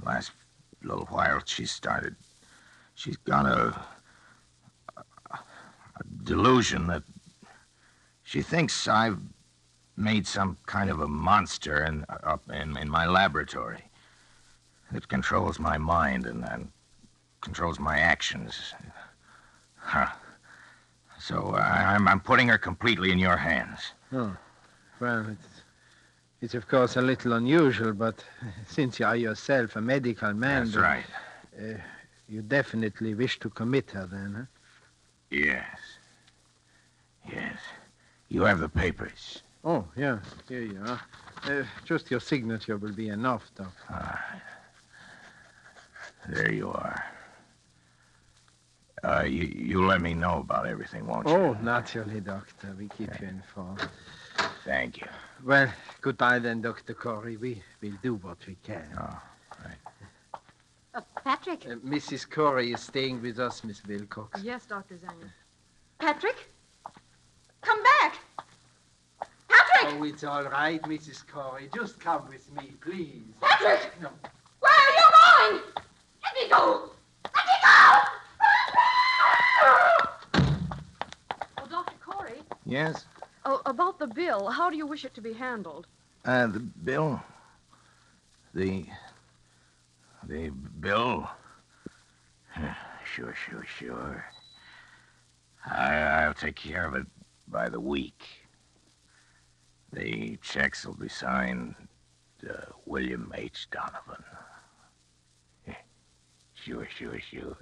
last 0.05 0.33
little 0.83 1.07
while 1.07 1.41
she 1.45 1.67
started. 1.67 2.17
She's 2.95 3.17
got 3.17 3.47
a, 3.47 3.79
a 4.97 5.39
delusion 6.23 6.87
that 6.89 7.03
she 8.23 8.43
thinks 8.43 8.89
I've 8.89 9.19
made 9.97 10.27
some 10.27 10.59
kind 10.67 10.91
of 10.91 11.01
a 11.01 11.09
monster 11.09 11.85
in, 11.85 12.05
up 12.23 12.43
in, 12.51 12.77
in 12.77 12.89
my 12.89 13.07
laboratory. 13.07 13.83
It 14.95 15.09
controls 15.09 15.59
my 15.59 15.79
mind 15.79 16.27
and, 16.27 16.45
and 16.45 16.71
controls 17.41 17.79
my 17.79 17.99
actions. 17.99 18.75
Huh. 19.77 20.09
So 21.19 21.55
uh, 21.55 21.61
I'm, 21.61 22.07
I'm 22.07 22.21
putting 22.21 22.49
her 22.49 22.59
completely 22.59 23.11
in 23.11 23.19
your 23.19 23.37
hands. 23.37 23.81
Oh, 24.13 24.37
well, 25.01 25.27
it's, 25.31 25.49
it's 26.41 26.55
of 26.55 26.69
course 26.69 26.97
a 26.97 27.03
little 27.03 27.33
unusual, 27.33 27.93
but 27.93 28.23
since 28.69 29.01
you 29.01 29.07
are 29.07 29.17
yourself 29.17 29.77
a 29.77 29.81
medical 29.81 30.33
man. 30.35 30.65
That's 30.65 30.77
right. 30.77 31.05
Uh, 31.59 31.79
you 32.29 32.43
definitely 32.43 33.15
wish 33.15 33.39
to 33.41 33.49
commit 33.49 33.93
her 33.93 34.07
then, 34.07 34.35
huh? 34.37 34.45
Yes. 35.31 35.79
Yes. 37.29 37.59
You 38.29 38.43
have 38.43 38.61
the 38.61 38.69
papers. 38.69 39.43
Oh, 39.69 39.85
yeah, 39.97 40.21
here 40.49 40.63
you 40.63 40.81
are. 40.87 41.01
Uh, 41.43 41.65
just 41.85 42.09
your 42.09 42.21
signature 42.21 42.77
will 42.77 42.93
be 42.93 43.09
enough, 43.09 43.51
Doc. 43.57 43.73
Ah, 43.91 44.25
there 46.29 46.53
you 46.53 46.71
are. 46.71 47.05
Uh, 49.03 49.25
you, 49.25 49.43
you 49.43 49.85
let 49.85 50.01
me 50.01 50.15
know 50.15 50.39
about 50.39 50.69
everything, 50.69 51.05
won't 51.05 51.27
you? 51.27 51.35
Oh, 51.35 51.53
naturally, 51.63 52.21
Doctor. 52.21 52.77
We 52.79 52.87
keep 52.97 53.21
you 53.21 53.27
informed. 53.27 53.89
Thank 54.65 55.01
you. 55.01 55.09
Well, 55.45 55.69
goodbye 56.01 56.39
then, 56.39 56.63
Dr. 56.63 56.95
Cory. 56.95 57.37
We 57.37 57.61
will 57.83 57.99
do 58.05 58.15
what 58.15 58.39
we 58.47 58.57
can. 58.63 58.87
Oh, 59.01 59.21
Uh, 60.95 61.01
Patrick? 61.25 61.67
Uh, 61.67 61.75
Mrs. 61.85 62.31
Cory 62.31 62.73
is 62.73 62.81
staying 62.81 63.21
with 63.21 63.41
us, 63.41 63.65
Miss 63.65 63.85
Wilcox. 63.85 64.41
Yes, 64.45 64.65
Dr. 64.65 64.95
Zanger. 64.95 65.31
Patrick? 65.99 66.49
Come 67.63 67.83
back! 67.83 68.15
Patrick! 69.97 70.11
Oh, 70.11 70.15
it's 70.15 70.25
all 70.25 70.45
right, 70.45 70.83
Mrs. 70.83 71.27
Cory. 71.27 71.69
Just 71.75 71.99
come 72.01 72.29
with 72.29 72.53
me, 72.55 72.73
please. 72.81 73.23
Patrick! 73.41 73.93
No. 74.01 74.11
Where 74.61 74.73
are 74.73 74.93
you 74.93 75.03
going? 75.51 75.63
Let 76.23 76.35
me 76.35 76.49
go! 76.51 76.91
Let 77.35 77.47
me 77.47 77.53
go! 77.63 78.03
Oh, 81.59 81.67
Dr. 81.71 81.95
Cory. 82.05 82.43
Yes? 82.65 83.07
Oh, 83.45 83.63
about 83.67 83.99
the 83.99 84.07
bill, 84.07 84.49
how 84.49 84.71
do 84.71 84.77
you 84.77 84.87
wish 84.87 85.05
it 85.05 85.15
to 85.15 85.21
be 85.21 85.33
handled? 85.33 85.87
Uh, 86.25 86.47
the 86.49 86.61
bill? 86.61 87.23
The. 88.55 88.87
The 90.29 90.51
bill? 90.81 91.29
Sure, 93.15 93.35
sure, 93.49 93.65
sure. 93.65 94.27
I, 95.65 95.95
I'll 95.95 96.35
take 96.35 96.57
care 96.57 96.85
of 96.87 96.95
it 96.95 97.07
by 97.49 97.71
the 97.71 97.81
week. 97.81 98.46
The 99.92 100.37
checks 100.42 100.85
will 100.85 100.94
be 100.94 101.09
signed 101.09 101.75
uh, 102.49 102.55
William 102.85 103.33
H. 103.35 103.68
Donovan. 103.70 104.25
Sure, 106.64 106.88
sure, 106.99 107.20
sure. 107.20 107.57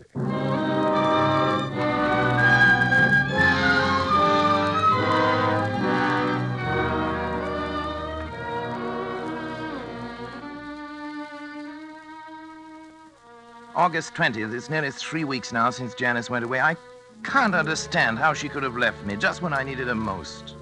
August 13.77 14.15
20th. 14.15 14.55
It's 14.55 14.71
nearly 14.71 14.91
three 14.91 15.25
weeks 15.25 15.53
now 15.53 15.69
since 15.69 15.95
Janice 15.95 16.31
went 16.31 16.45
away. 16.45 16.61
I 16.61 16.77
can't 17.25 17.55
understand 17.55 18.19
how 18.19 18.33
she 18.33 18.49
could 18.49 18.63
have 18.63 18.77
left 18.77 19.05
me 19.05 19.17
just 19.17 19.43
when 19.43 19.53
I 19.53 19.65
needed 19.65 19.89
her 19.89 19.95
most. 19.95 20.55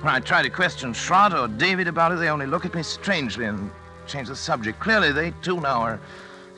When 0.00 0.14
I 0.14 0.20
try 0.20 0.42
to 0.42 0.50
question 0.50 0.92
Schratt 0.92 1.34
or 1.34 1.48
David 1.48 1.88
about 1.88 2.12
it, 2.12 2.16
they 2.16 2.28
only 2.28 2.46
look 2.46 2.64
at 2.64 2.72
me 2.72 2.84
strangely 2.84 3.46
and 3.46 3.68
change 4.06 4.28
the 4.28 4.36
subject. 4.36 4.78
Clearly, 4.78 5.10
they 5.10 5.32
too 5.42 5.60
now 5.60 5.80
are 5.80 6.00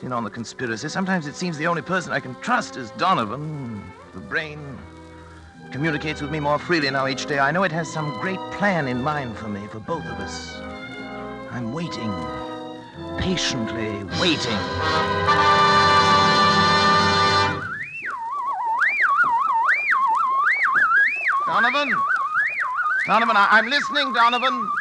in 0.03 0.13
on 0.13 0.23
the 0.23 0.29
conspiracy. 0.29 0.87
Sometimes 0.89 1.25
it 1.25 1.33
seems 1.33 1.57
the 1.57 1.65
only 1.65 1.81
person 1.81 2.13
I 2.13 2.19
can 2.19 2.35
trust 2.41 2.77
is 2.77 2.91
Donovan. 2.91 3.81
The 4.13 4.19
brain 4.19 4.77
communicates 5.71 6.21
with 6.21 6.29
me 6.29 6.39
more 6.39 6.59
freely 6.59 6.91
now 6.91 7.07
each 7.07 7.25
day. 7.25 7.39
I 7.39 7.49
know 7.49 7.63
it 7.63 7.71
has 7.71 7.91
some 7.91 8.11
great 8.21 8.39
plan 8.51 8.87
in 8.87 9.01
mind 9.01 9.35
for 9.35 9.47
me, 9.47 9.65
for 9.71 9.79
both 9.79 10.05
of 10.05 10.19
us. 10.19 10.57
I'm 11.49 11.73
waiting, 11.73 12.13
patiently 13.17 14.03
waiting. 14.19 15.50
Donovan, 23.11 23.35
I- 23.35 23.49
I'm 23.51 23.69
listening, 23.69 24.13
Donovan. 24.13 24.71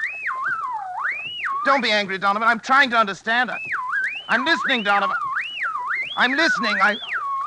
Don't 1.64 1.80
be 1.80 1.90
angry, 1.90 2.16
Donovan. 2.16 2.46
I'm 2.46 2.60
trying 2.60 2.88
to 2.90 2.96
understand. 2.96 3.50
I- 3.50 3.58
I'm 4.28 4.44
listening, 4.44 4.84
Donovan. 4.84 5.16
I'm 6.16 6.36
listening. 6.36 6.76
I. 6.80 6.96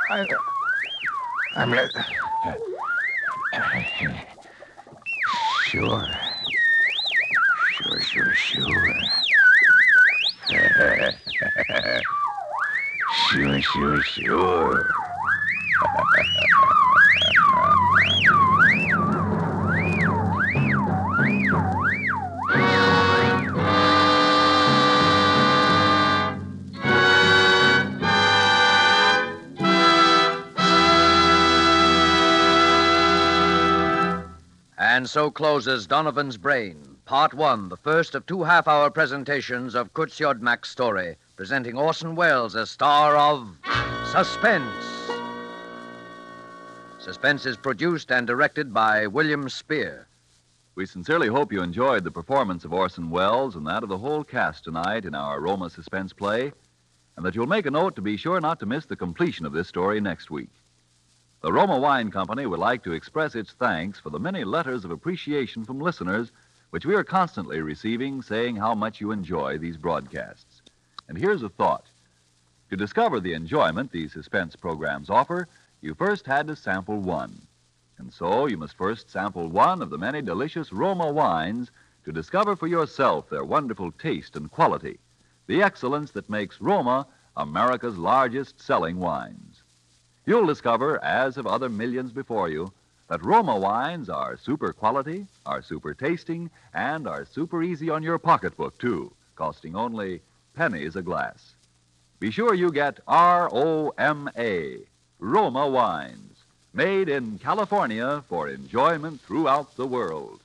I. 0.09 0.27
I'm 1.55 1.71
li- 1.71 1.89
Sure. 5.69 6.05
Sure, 7.77 8.01
sure, 8.01 8.33
sure. 8.33 8.93
sure, 13.29 13.61
sure, 13.61 14.01
sure. 14.03 15.02
So 35.13 35.29
closes 35.29 35.85
Donovan's 35.85 36.37
Brain, 36.37 36.97
Part 37.05 37.35
One, 37.35 37.69
the 37.69 37.77
first 37.77 38.15
of 38.15 38.25
two 38.25 38.41
half 38.41 38.67
hour 38.67 38.89
presentations 38.89 39.75
of 39.75 39.93
Curt 39.93 40.09
Siodmak's 40.09 40.71
story, 40.71 41.17
presenting 41.35 41.77
Orson 41.77 42.15
Welles 42.15 42.55
as 42.55 42.71
star 42.71 43.15
of 43.15 43.55
Suspense. 44.11 44.73
Suspense 46.97 47.45
is 47.45 47.57
produced 47.57 48.11
and 48.11 48.25
directed 48.25 48.73
by 48.73 49.05
William 49.05 49.49
Spier. 49.49 50.07
We 50.73 50.87
sincerely 50.87 51.27
hope 51.27 51.53
you 51.53 51.61
enjoyed 51.61 52.03
the 52.03 52.09
performance 52.09 52.65
of 52.65 52.73
Orson 52.73 53.11
Welles 53.11 53.55
and 53.55 53.67
that 53.67 53.83
of 53.83 53.89
the 53.89 53.99
whole 53.99 54.23
cast 54.23 54.63
tonight 54.63 55.05
in 55.05 55.13
our 55.13 55.39
Roma 55.39 55.69
suspense 55.69 56.11
play, 56.11 56.51
and 57.17 57.23
that 57.23 57.35
you'll 57.35 57.45
make 57.45 57.67
a 57.67 57.71
note 57.71 57.95
to 57.97 58.01
be 58.01 58.17
sure 58.17 58.41
not 58.41 58.59
to 58.61 58.65
miss 58.65 58.87
the 58.87 58.95
completion 58.95 59.45
of 59.45 59.53
this 59.53 59.67
story 59.67 60.01
next 60.01 60.31
week. 60.31 60.49
The 61.43 61.51
Roma 61.51 61.77
Wine 61.77 62.09
Company 62.09 62.45
would 62.45 62.61
like 62.61 62.85
to 62.85 62.93
express 62.93 63.35
its 63.35 63.51
thanks 63.51 63.99
for 63.99 64.09
the 64.09 64.17
many 64.17 64.45
letters 64.45 64.85
of 64.85 64.91
appreciation 64.91 65.65
from 65.65 65.77
listeners 65.77 66.31
which 66.69 66.85
we 66.85 66.95
are 66.95 67.03
constantly 67.03 67.59
receiving 67.59 68.21
saying 68.21 68.55
how 68.55 68.73
much 68.73 69.01
you 69.01 69.11
enjoy 69.11 69.57
these 69.57 69.75
broadcasts. 69.75 70.61
And 71.09 71.17
here's 71.17 71.43
a 71.43 71.49
thought. 71.49 71.83
To 72.69 72.77
discover 72.77 73.19
the 73.19 73.33
enjoyment 73.33 73.91
these 73.91 74.13
suspense 74.13 74.55
programs 74.55 75.09
offer, 75.09 75.49
you 75.81 75.93
first 75.95 76.25
had 76.25 76.47
to 76.47 76.55
sample 76.55 77.01
one. 77.01 77.45
And 77.97 78.13
so 78.13 78.45
you 78.45 78.55
must 78.55 78.77
first 78.77 79.09
sample 79.09 79.49
one 79.49 79.81
of 79.81 79.89
the 79.89 79.97
many 79.97 80.21
delicious 80.21 80.71
Roma 80.71 81.11
wines 81.11 81.71
to 82.05 82.13
discover 82.13 82.55
for 82.55 82.67
yourself 82.67 83.29
their 83.29 83.43
wonderful 83.43 83.91
taste 83.91 84.37
and 84.37 84.49
quality, 84.49 84.97
the 85.47 85.61
excellence 85.61 86.11
that 86.11 86.29
makes 86.29 86.61
Roma 86.61 87.05
America's 87.35 87.97
largest 87.97 88.61
selling 88.61 88.97
wines. 88.97 89.52
You'll 90.25 90.45
discover, 90.45 91.03
as 91.03 91.35
have 91.35 91.47
other 91.47 91.69
millions 91.69 92.11
before 92.11 92.49
you, 92.49 92.71
that 93.09 93.25
Roma 93.25 93.57
wines 93.57 94.09
are 94.09 94.37
super 94.37 94.71
quality, 94.71 95.27
are 95.45 95.61
super 95.61 95.93
tasting, 95.93 96.49
and 96.73 97.07
are 97.07 97.25
super 97.25 97.61
easy 97.61 97.89
on 97.89 98.03
your 98.03 98.17
pocketbook, 98.17 98.77
too, 98.77 99.11
costing 99.35 99.75
only 99.75 100.21
pennies 100.55 100.95
a 100.95 101.01
glass. 101.01 101.53
Be 102.19 102.31
sure 102.31 102.53
you 102.53 102.71
get 102.71 103.01
R 103.05 103.49
O 103.51 103.93
M 103.97 104.29
A, 104.37 104.77
Roma 105.19 105.67
wines, 105.67 106.37
made 106.73 107.09
in 107.09 107.37
California 107.39 108.23
for 108.29 108.47
enjoyment 108.47 109.19
throughout 109.21 109.75
the 109.75 109.85
world. 109.85 110.39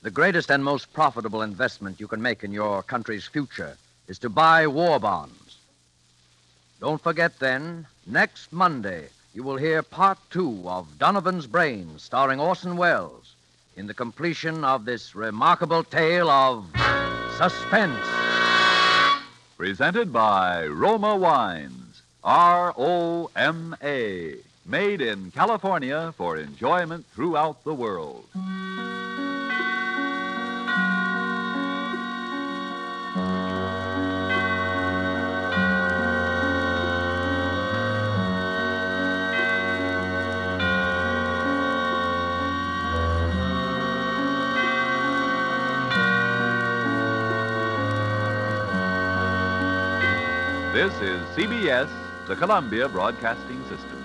The 0.00 0.10
greatest 0.10 0.50
and 0.50 0.64
most 0.64 0.90
profitable 0.94 1.42
investment 1.42 2.00
you 2.00 2.08
can 2.08 2.22
make 2.22 2.42
in 2.42 2.52
your 2.52 2.82
country's 2.82 3.26
future 3.26 3.76
is 4.08 4.18
to 4.20 4.30
buy 4.30 4.66
war 4.66 4.98
bonds. 4.98 5.58
Don't 6.80 7.02
forget, 7.02 7.38
then, 7.38 7.86
next 8.06 8.52
Monday, 8.52 9.08
you 9.34 9.42
will 9.42 9.56
hear 9.56 9.82
part 9.82 10.18
two 10.30 10.62
of 10.66 10.98
Donovan's 10.98 11.46
Brain, 11.46 11.98
starring 11.98 12.40
Orson 12.40 12.76
Welles, 12.76 13.34
in 13.76 13.86
the 13.86 13.94
completion 13.94 14.64
of 14.64 14.84
this 14.84 15.14
remarkable 15.14 15.84
tale 15.84 16.28
of 16.28 16.66
suspense. 17.36 18.04
Presented 19.56 20.12
by 20.12 20.66
Roma 20.66 21.16
Wines, 21.16 22.02
R 22.24 22.74
O 22.76 23.30
M 23.36 23.76
A, 23.82 24.34
made 24.66 25.00
in 25.00 25.30
California 25.30 26.12
for 26.16 26.36
enjoyment 26.36 27.06
throughout 27.14 27.62
the 27.64 27.74
world. 27.74 28.24
This 50.72 50.94
is 51.00 51.20
CBS, 51.36 51.90
the 52.28 52.36
Columbia 52.36 52.88
Broadcasting 52.88 53.60
System. 53.64 54.04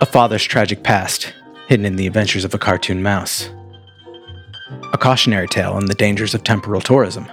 A 0.00 0.06
father's 0.06 0.42
tragic 0.42 0.82
past, 0.82 1.32
hidden 1.68 1.86
in 1.86 1.94
the 1.94 2.08
adventures 2.08 2.44
of 2.44 2.52
a 2.52 2.58
cartoon 2.58 3.04
mouse. 3.04 3.50
A 4.92 4.98
cautionary 4.98 5.46
tale 5.46 5.74
on 5.74 5.86
the 5.86 5.94
dangers 5.94 6.34
of 6.34 6.42
temporal 6.42 6.80
tourism. 6.80 7.30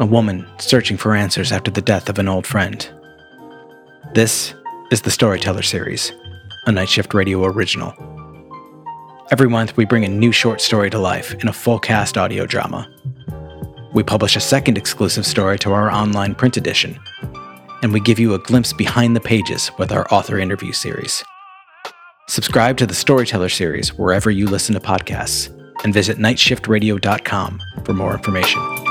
A 0.00 0.06
woman 0.06 0.48
searching 0.56 0.96
for 0.96 1.14
answers 1.14 1.52
after 1.52 1.70
the 1.70 1.82
death 1.82 2.08
of 2.08 2.18
an 2.18 2.28
old 2.28 2.46
friend. 2.46 2.88
This 4.14 4.54
is 4.90 5.02
the 5.02 5.10
Storyteller 5.10 5.60
Series, 5.60 6.12
a 6.64 6.72
Night 6.72 6.88
Shift 6.88 7.12
Radio 7.12 7.44
original. 7.44 8.15
Every 9.32 9.48
month, 9.48 9.76
we 9.76 9.84
bring 9.84 10.04
a 10.04 10.08
new 10.08 10.30
short 10.30 10.60
story 10.60 10.88
to 10.90 11.00
life 11.00 11.34
in 11.34 11.48
a 11.48 11.52
full 11.52 11.80
cast 11.80 12.16
audio 12.16 12.46
drama. 12.46 12.88
We 13.92 14.04
publish 14.04 14.36
a 14.36 14.40
second 14.40 14.78
exclusive 14.78 15.26
story 15.26 15.58
to 15.60 15.72
our 15.72 15.90
online 15.90 16.36
print 16.36 16.56
edition, 16.56 16.96
and 17.82 17.92
we 17.92 17.98
give 17.98 18.20
you 18.20 18.34
a 18.34 18.38
glimpse 18.38 18.72
behind 18.72 19.16
the 19.16 19.20
pages 19.20 19.72
with 19.78 19.90
our 19.90 20.06
author 20.12 20.38
interview 20.38 20.72
series. 20.72 21.24
Subscribe 22.28 22.76
to 22.76 22.86
the 22.86 22.94
Storyteller 22.94 23.48
series 23.48 23.94
wherever 23.94 24.30
you 24.30 24.46
listen 24.46 24.74
to 24.74 24.80
podcasts 24.80 25.50
and 25.82 25.92
visit 25.92 26.18
nightshiftradio.com 26.18 27.60
for 27.84 27.92
more 27.94 28.14
information. 28.14 28.85